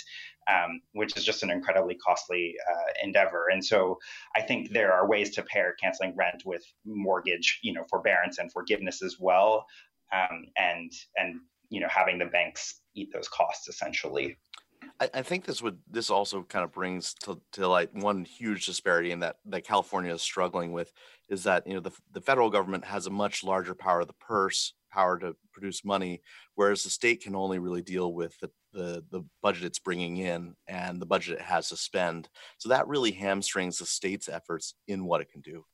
um, 0.48 0.80
which 0.92 1.16
is 1.16 1.24
just 1.24 1.42
an 1.42 1.50
incredibly 1.50 1.96
costly 1.96 2.54
uh, 2.70 2.92
endeavor. 3.02 3.48
And 3.50 3.64
so 3.64 3.98
I 4.36 4.42
think 4.42 4.70
there 4.72 4.92
are 4.92 5.08
ways 5.08 5.34
to 5.34 5.42
pair 5.42 5.74
canceling 5.82 6.14
rent 6.16 6.42
with 6.44 6.64
mortgage, 6.84 7.58
you 7.62 7.72
know, 7.72 7.84
forbearance 7.90 8.38
and 8.38 8.52
forgiveness 8.52 9.02
as 9.02 9.16
well. 9.18 9.66
Um, 10.12 10.44
and 10.56 10.92
and 11.16 11.40
you 11.70 11.80
know 11.80 11.88
having 11.88 12.18
the 12.18 12.26
banks 12.26 12.80
eat 12.94 13.10
those 13.12 13.28
costs 13.28 13.68
essentially. 13.68 14.36
I, 15.00 15.10
I 15.14 15.22
think 15.22 15.44
this 15.44 15.62
would 15.62 15.78
this 15.90 16.10
also 16.10 16.42
kind 16.42 16.64
of 16.64 16.72
brings 16.72 17.14
to, 17.24 17.40
to 17.52 17.68
light 17.68 17.94
one 17.94 18.24
huge 18.24 18.66
disparity 18.66 19.10
in 19.10 19.20
that 19.20 19.36
that 19.46 19.66
California 19.66 20.12
is 20.12 20.22
struggling 20.22 20.72
with 20.72 20.92
is 21.28 21.44
that 21.44 21.66
you 21.66 21.74
know 21.74 21.80
the 21.80 21.92
the 22.12 22.20
federal 22.20 22.50
government 22.50 22.84
has 22.84 23.06
a 23.06 23.10
much 23.10 23.44
larger 23.44 23.74
power 23.74 24.00
of 24.00 24.06
the 24.06 24.14
purse, 24.14 24.74
power 24.90 25.18
to 25.18 25.36
produce 25.52 25.84
money, 25.84 26.22
whereas 26.54 26.82
the 26.82 26.90
state 26.90 27.22
can 27.22 27.34
only 27.34 27.58
really 27.58 27.82
deal 27.82 28.12
with 28.12 28.38
the 28.40 28.50
the, 28.72 29.04
the 29.10 29.22
budget 29.42 29.64
it's 29.64 29.78
bringing 29.78 30.16
in 30.16 30.54
and 30.66 31.00
the 31.00 31.06
budget 31.06 31.38
it 31.38 31.44
has 31.44 31.68
to 31.68 31.76
spend. 31.76 32.28
So 32.58 32.68
that 32.70 32.88
really 32.88 33.12
hamstrings 33.12 33.78
the 33.78 33.86
state's 33.86 34.28
efforts 34.28 34.74
in 34.88 35.04
what 35.04 35.20
it 35.20 35.30
can 35.30 35.40
do. 35.40 35.64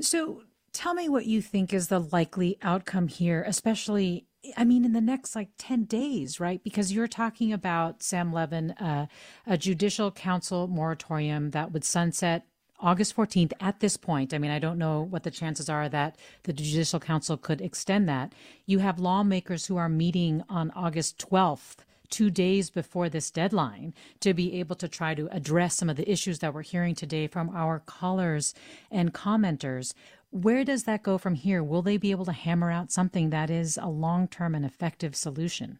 So 0.00 0.42
tell 0.72 0.94
me 0.94 1.08
what 1.08 1.26
you 1.26 1.42
think 1.42 1.72
is 1.72 1.88
the 1.88 2.00
likely 2.00 2.58
outcome 2.62 3.08
here, 3.08 3.44
especially 3.46 4.26
I 4.56 4.64
mean, 4.64 4.84
in 4.84 4.92
the 4.92 5.00
next 5.00 5.34
like 5.34 5.50
10 5.58 5.84
days, 5.84 6.40
right? 6.40 6.62
Because 6.62 6.92
you're 6.92 7.08
talking 7.08 7.52
about, 7.52 8.02
Sam 8.02 8.32
Levin, 8.32 8.72
uh, 8.72 9.06
a 9.46 9.56
judicial 9.56 10.10
council 10.10 10.68
moratorium 10.68 11.50
that 11.50 11.72
would 11.72 11.84
sunset 11.84 12.46
August 12.80 13.16
14th 13.16 13.52
at 13.60 13.80
this 13.80 13.96
point. 13.96 14.34
I 14.34 14.38
mean, 14.38 14.50
I 14.50 14.58
don't 14.58 14.78
know 14.78 15.00
what 15.00 15.22
the 15.22 15.30
chances 15.30 15.68
are 15.68 15.88
that 15.88 16.16
the 16.42 16.52
Judicial 16.52 17.00
Council 17.00 17.36
could 17.36 17.60
extend 17.60 18.08
that. 18.08 18.34
You 18.66 18.80
have 18.80 18.98
lawmakers 18.98 19.66
who 19.66 19.76
are 19.76 19.88
meeting 19.88 20.42
on 20.48 20.70
August 20.72 21.18
12th, 21.18 21.76
two 22.10 22.30
days 22.30 22.70
before 22.70 23.08
this 23.08 23.30
deadline, 23.30 23.94
to 24.20 24.34
be 24.34 24.58
able 24.60 24.76
to 24.76 24.88
try 24.88 25.14
to 25.14 25.28
address 25.32 25.76
some 25.76 25.88
of 25.88 25.96
the 25.96 26.10
issues 26.10 26.40
that 26.40 26.52
we're 26.52 26.62
hearing 26.62 26.94
today 26.94 27.26
from 27.26 27.48
our 27.50 27.78
callers 27.80 28.54
and 28.90 29.14
commenters. 29.14 29.94
Where 30.34 30.64
does 30.64 30.82
that 30.82 31.04
go 31.04 31.16
from 31.16 31.36
here? 31.36 31.62
Will 31.62 31.82
they 31.82 31.96
be 31.96 32.10
able 32.10 32.24
to 32.24 32.32
hammer 32.32 32.68
out 32.68 32.90
something 32.90 33.30
that 33.30 33.50
is 33.50 33.78
a 33.80 33.86
long 33.86 34.26
term 34.26 34.56
and 34.56 34.64
effective 34.64 35.14
solution? 35.14 35.78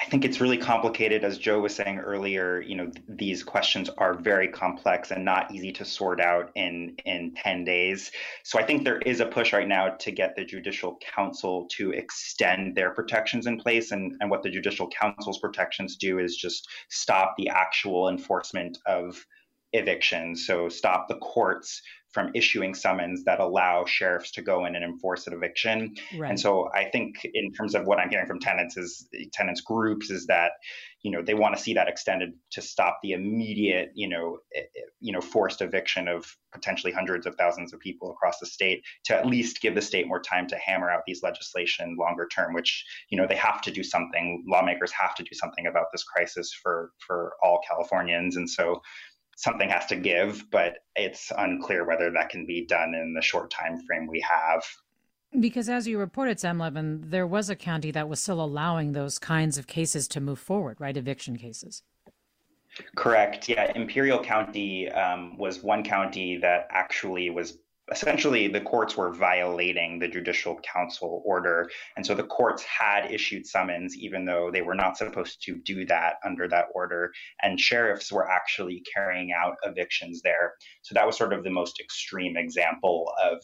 I 0.00 0.06
think 0.08 0.24
it's 0.24 0.40
really 0.40 0.56
complicated, 0.56 1.22
as 1.22 1.36
Joe 1.36 1.60
was 1.60 1.74
saying 1.74 1.98
earlier. 1.98 2.62
You 2.62 2.76
know, 2.76 2.86
th- 2.86 3.04
these 3.10 3.44
questions 3.44 3.90
are 3.98 4.14
very 4.14 4.48
complex 4.48 5.10
and 5.10 5.22
not 5.22 5.52
easy 5.52 5.70
to 5.72 5.84
sort 5.84 6.18
out 6.18 6.50
in 6.54 6.96
in 7.04 7.34
ten 7.34 7.62
days. 7.66 8.10
So 8.42 8.58
I 8.58 8.62
think 8.62 8.84
there 8.84 9.00
is 9.00 9.20
a 9.20 9.26
push 9.26 9.52
right 9.52 9.68
now 9.68 9.90
to 9.90 10.10
get 10.10 10.34
the 10.34 10.44
Judicial 10.46 10.98
Council 11.14 11.68
to 11.72 11.90
extend 11.90 12.74
their 12.74 12.90
protections 12.94 13.46
in 13.46 13.58
place, 13.58 13.90
and 13.90 14.16
and 14.20 14.30
what 14.30 14.42
the 14.42 14.50
Judicial 14.50 14.88
Council's 14.88 15.40
protections 15.40 15.96
do 15.96 16.20
is 16.20 16.34
just 16.34 16.66
stop 16.88 17.34
the 17.36 17.50
actual 17.50 18.08
enforcement 18.08 18.78
of 18.86 19.26
evictions. 19.74 20.46
So 20.46 20.68
stop 20.70 21.06
the 21.08 21.18
courts 21.18 21.82
from 22.16 22.30
issuing 22.32 22.74
summons 22.74 23.24
that 23.24 23.40
allow 23.40 23.84
sheriffs 23.84 24.30
to 24.30 24.40
go 24.40 24.64
in 24.64 24.74
and 24.74 24.82
enforce 24.82 25.26
an 25.26 25.34
eviction. 25.34 25.94
Right. 26.16 26.30
And 26.30 26.40
so 26.40 26.70
I 26.74 26.84
think 26.84 27.14
in 27.34 27.52
terms 27.52 27.74
of 27.74 27.84
what 27.84 27.98
I'm 27.98 28.08
hearing 28.08 28.26
from 28.26 28.40
tenants 28.40 28.78
is 28.78 29.06
tenants 29.34 29.60
groups 29.60 30.08
is 30.08 30.24
that 30.28 30.52
you 31.02 31.10
know 31.10 31.20
they 31.22 31.34
want 31.34 31.54
to 31.54 31.62
see 31.62 31.74
that 31.74 31.88
extended 31.88 32.32
to 32.52 32.62
stop 32.62 33.00
the 33.02 33.12
immediate 33.12 33.90
you 33.94 34.08
know 34.08 34.38
eh, 34.56 34.60
eh, 34.60 34.80
you 34.98 35.12
know 35.12 35.20
forced 35.20 35.60
eviction 35.60 36.08
of 36.08 36.24
potentially 36.52 36.92
hundreds 36.92 37.26
of 37.26 37.34
thousands 37.36 37.74
of 37.74 37.80
people 37.80 38.10
across 38.10 38.38
the 38.40 38.46
state 38.46 38.82
to 39.04 39.14
at 39.14 39.26
least 39.26 39.60
give 39.60 39.74
the 39.74 39.82
state 39.82 40.08
more 40.08 40.18
time 40.18 40.48
to 40.48 40.56
hammer 40.56 40.90
out 40.90 41.02
these 41.06 41.22
legislation 41.22 41.96
longer 41.98 42.26
term 42.34 42.54
which 42.54 42.84
you 43.10 43.18
know 43.18 43.26
they 43.26 43.36
have 43.36 43.60
to 43.60 43.70
do 43.70 43.84
something 43.84 44.42
lawmakers 44.48 44.90
have 44.90 45.14
to 45.14 45.22
do 45.22 45.34
something 45.34 45.66
about 45.66 45.86
this 45.92 46.02
crisis 46.02 46.52
for 46.52 46.92
for 47.06 47.34
all 47.42 47.60
Californians 47.68 48.36
and 48.36 48.48
so 48.48 48.80
something 49.36 49.68
has 49.68 49.86
to 49.86 49.96
give, 49.96 50.50
but 50.50 50.78
it's 50.96 51.30
unclear 51.38 51.86
whether 51.86 52.10
that 52.10 52.30
can 52.30 52.46
be 52.46 52.66
done 52.66 52.94
in 52.94 53.14
the 53.14 53.22
short 53.22 53.50
time 53.50 53.78
frame 53.86 54.06
we 54.06 54.20
have. 54.28 54.64
Because 55.38 55.68
as 55.68 55.86
you 55.86 55.98
reported, 55.98 56.40
Sam 56.40 56.58
Levin, 56.58 57.04
there 57.04 57.26
was 57.26 57.50
a 57.50 57.56
county 57.56 57.90
that 57.90 58.08
was 58.08 58.20
still 58.20 58.42
allowing 58.42 58.92
those 58.92 59.18
kinds 59.18 59.58
of 59.58 59.66
cases 59.66 60.08
to 60.08 60.20
move 60.20 60.38
forward, 60.38 60.80
right? 60.80 60.96
Eviction 60.96 61.36
cases. 61.36 61.82
Correct. 62.94 63.48
Yeah, 63.48 63.72
Imperial 63.74 64.22
County 64.22 64.90
um, 64.90 65.36
was 65.38 65.62
one 65.62 65.82
county 65.82 66.38
that 66.38 66.66
actually 66.70 67.30
was 67.30 67.58
essentially 67.90 68.48
the 68.48 68.60
courts 68.60 68.96
were 68.96 69.12
violating 69.12 69.98
the 69.98 70.08
judicial 70.08 70.58
council 70.60 71.22
order. 71.24 71.70
And 71.96 72.04
so 72.04 72.14
the 72.14 72.24
courts 72.24 72.62
had 72.64 73.10
issued 73.10 73.46
summons 73.46 73.96
even 73.96 74.24
though 74.24 74.50
they 74.50 74.62
were 74.62 74.74
not 74.74 74.96
supposed 74.96 75.42
to 75.44 75.56
do 75.56 75.84
that 75.86 76.14
under 76.24 76.48
that 76.48 76.66
order. 76.74 77.12
And 77.42 77.60
sheriffs 77.60 78.10
were 78.10 78.28
actually 78.28 78.82
carrying 78.92 79.32
out 79.32 79.56
evictions 79.64 80.22
there. 80.22 80.54
So 80.82 80.94
that 80.94 81.06
was 81.06 81.16
sort 81.16 81.32
of 81.32 81.44
the 81.44 81.50
most 81.50 81.80
extreme 81.80 82.36
example 82.36 83.12
of 83.22 83.40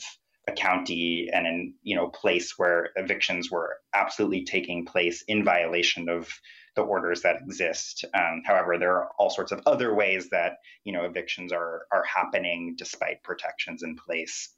a 0.48 0.52
county 0.52 1.28
and 1.32 1.46
in 1.46 1.74
you 1.82 1.94
know 1.94 2.08
place 2.08 2.54
where 2.56 2.90
evictions 2.96 3.48
were 3.48 3.76
absolutely 3.94 4.44
taking 4.44 4.84
place 4.84 5.22
in 5.28 5.44
violation 5.44 6.08
of 6.08 6.28
the 6.74 6.82
orders 6.82 7.22
that 7.22 7.36
exist. 7.42 8.04
Um, 8.14 8.42
however, 8.46 8.78
there 8.78 8.96
are 8.96 9.10
all 9.18 9.30
sorts 9.30 9.52
of 9.52 9.60
other 9.66 9.94
ways 9.94 10.30
that 10.30 10.58
you 10.84 10.92
know 10.92 11.04
evictions 11.04 11.52
are 11.52 11.86
are 11.92 12.04
happening 12.04 12.74
despite 12.76 13.22
protections 13.22 13.82
in 13.82 13.96
place. 13.96 14.50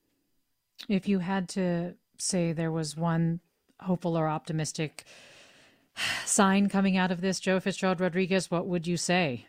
If 0.89 1.09
you 1.09 1.21
had 1.21 1.49
to 1.51 1.95
say 2.19 2.53
there 2.53 2.73
was 2.73 2.97
one 2.97 3.41
hopeful 3.81 4.17
or 4.17 4.29
optimistic 4.29 5.05
sign 6.25 6.69
coming 6.69 6.97
out 6.97 7.11
of 7.11 7.21
this, 7.21 7.41
Joe 7.41 7.61
Fitzgerald 7.61 8.01
Rodriguez, 8.01 8.51
what 8.51 8.67
would 8.67 8.87
you 8.87 8.97
say? 8.97 9.47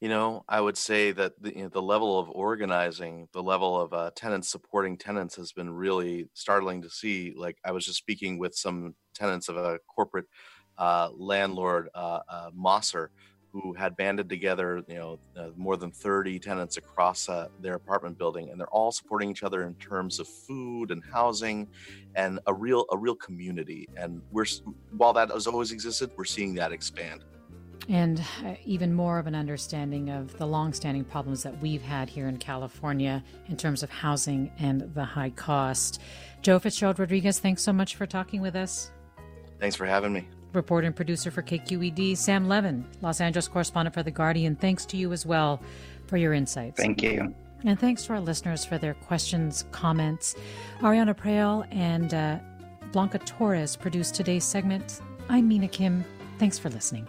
You 0.00 0.08
know, 0.08 0.44
I 0.48 0.60
would 0.60 0.78
say 0.78 1.10
that 1.10 1.42
the, 1.42 1.56
you 1.56 1.62
know, 1.64 1.68
the 1.68 1.82
level 1.82 2.20
of 2.20 2.30
organizing, 2.30 3.28
the 3.32 3.42
level 3.42 3.80
of 3.80 3.92
uh, 3.92 4.12
tenants 4.14 4.48
supporting 4.48 4.96
tenants 4.96 5.34
has 5.34 5.50
been 5.50 5.70
really 5.70 6.28
startling 6.34 6.82
to 6.82 6.90
see. 6.90 7.34
Like 7.36 7.58
I 7.64 7.72
was 7.72 7.84
just 7.84 7.98
speaking 7.98 8.38
with 8.38 8.54
some 8.54 8.94
tenants 9.12 9.48
of 9.48 9.56
a 9.56 9.80
corporate 9.92 10.26
uh, 10.78 11.10
landlord 11.16 11.88
uh, 11.94 12.20
uh, 12.28 12.50
Mosser, 12.56 13.08
who 13.52 13.72
had 13.72 13.96
banded 13.96 14.28
together, 14.28 14.82
you 14.88 14.94
know, 14.94 15.18
uh, 15.36 15.48
more 15.56 15.76
than 15.76 15.90
30 15.90 16.38
tenants 16.38 16.76
across 16.76 17.28
uh, 17.28 17.48
their 17.60 17.74
apartment 17.74 18.18
building, 18.18 18.50
and 18.50 18.60
they're 18.60 18.68
all 18.68 18.92
supporting 18.92 19.30
each 19.30 19.42
other 19.42 19.62
in 19.62 19.74
terms 19.74 20.20
of 20.20 20.28
food 20.28 20.90
and 20.90 21.02
housing, 21.12 21.66
and 22.14 22.40
a 22.46 22.54
real 22.54 22.84
a 22.92 22.96
real 22.96 23.14
community. 23.14 23.88
And 23.96 24.20
we're 24.30 24.46
while 24.96 25.12
that 25.14 25.30
has 25.30 25.46
always 25.46 25.72
existed, 25.72 26.10
we're 26.16 26.24
seeing 26.24 26.54
that 26.54 26.72
expand. 26.72 27.24
And 27.88 28.20
uh, 28.44 28.54
even 28.66 28.92
more 28.92 29.18
of 29.18 29.26
an 29.26 29.34
understanding 29.34 30.10
of 30.10 30.36
the 30.36 30.46
longstanding 30.46 31.04
problems 31.04 31.42
that 31.42 31.58
we've 31.62 31.80
had 31.80 32.10
here 32.10 32.28
in 32.28 32.36
California 32.36 33.24
in 33.48 33.56
terms 33.56 33.82
of 33.82 33.88
housing 33.88 34.52
and 34.58 34.92
the 34.94 35.04
high 35.04 35.30
cost. 35.30 36.02
Joe 36.42 36.58
Fitzgerald 36.58 36.98
Rodriguez, 36.98 37.38
thanks 37.38 37.62
so 37.62 37.72
much 37.72 37.96
for 37.96 38.04
talking 38.04 38.42
with 38.42 38.56
us. 38.56 38.90
Thanks 39.58 39.74
for 39.74 39.86
having 39.86 40.12
me. 40.12 40.28
Reporter 40.52 40.86
and 40.86 40.96
producer 40.96 41.30
for 41.30 41.42
KQED, 41.42 42.16
Sam 42.16 42.48
Levin, 42.48 42.84
Los 43.02 43.20
Angeles 43.20 43.48
correspondent 43.48 43.94
for 43.94 44.02
The 44.02 44.10
Guardian. 44.10 44.56
Thanks 44.56 44.86
to 44.86 44.96
you 44.96 45.12
as 45.12 45.26
well 45.26 45.60
for 46.06 46.16
your 46.16 46.32
insights. 46.32 46.80
Thank 46.80 47.02
you. 47.02 47.34
And 47.64 47.78
thanks 47.78 48.04
to 48.06 48.14
our 48.14 48.20
listeners 48.20 48.64
for 48.64 48.78
their 48.78 48.94
questions, 48.94 49.64
comments. 49.72 50.36
Ariana 50.80 51.14
Proehl 51.14 51.66
and 51.70 52.14
uh, 52.14 52.38
Blanca 52.92 53.18
Torres 53.18 53.76
produced 53.76 54.14
today's 54.14 54.44
segment. 54.44 55.00
I'm 55.28 55.48
Mina 55.48 55.68
Kim. 55.68 56.04
Thanks 56.38 56.58
for 56.58 56.70
listening. 56.70 57.08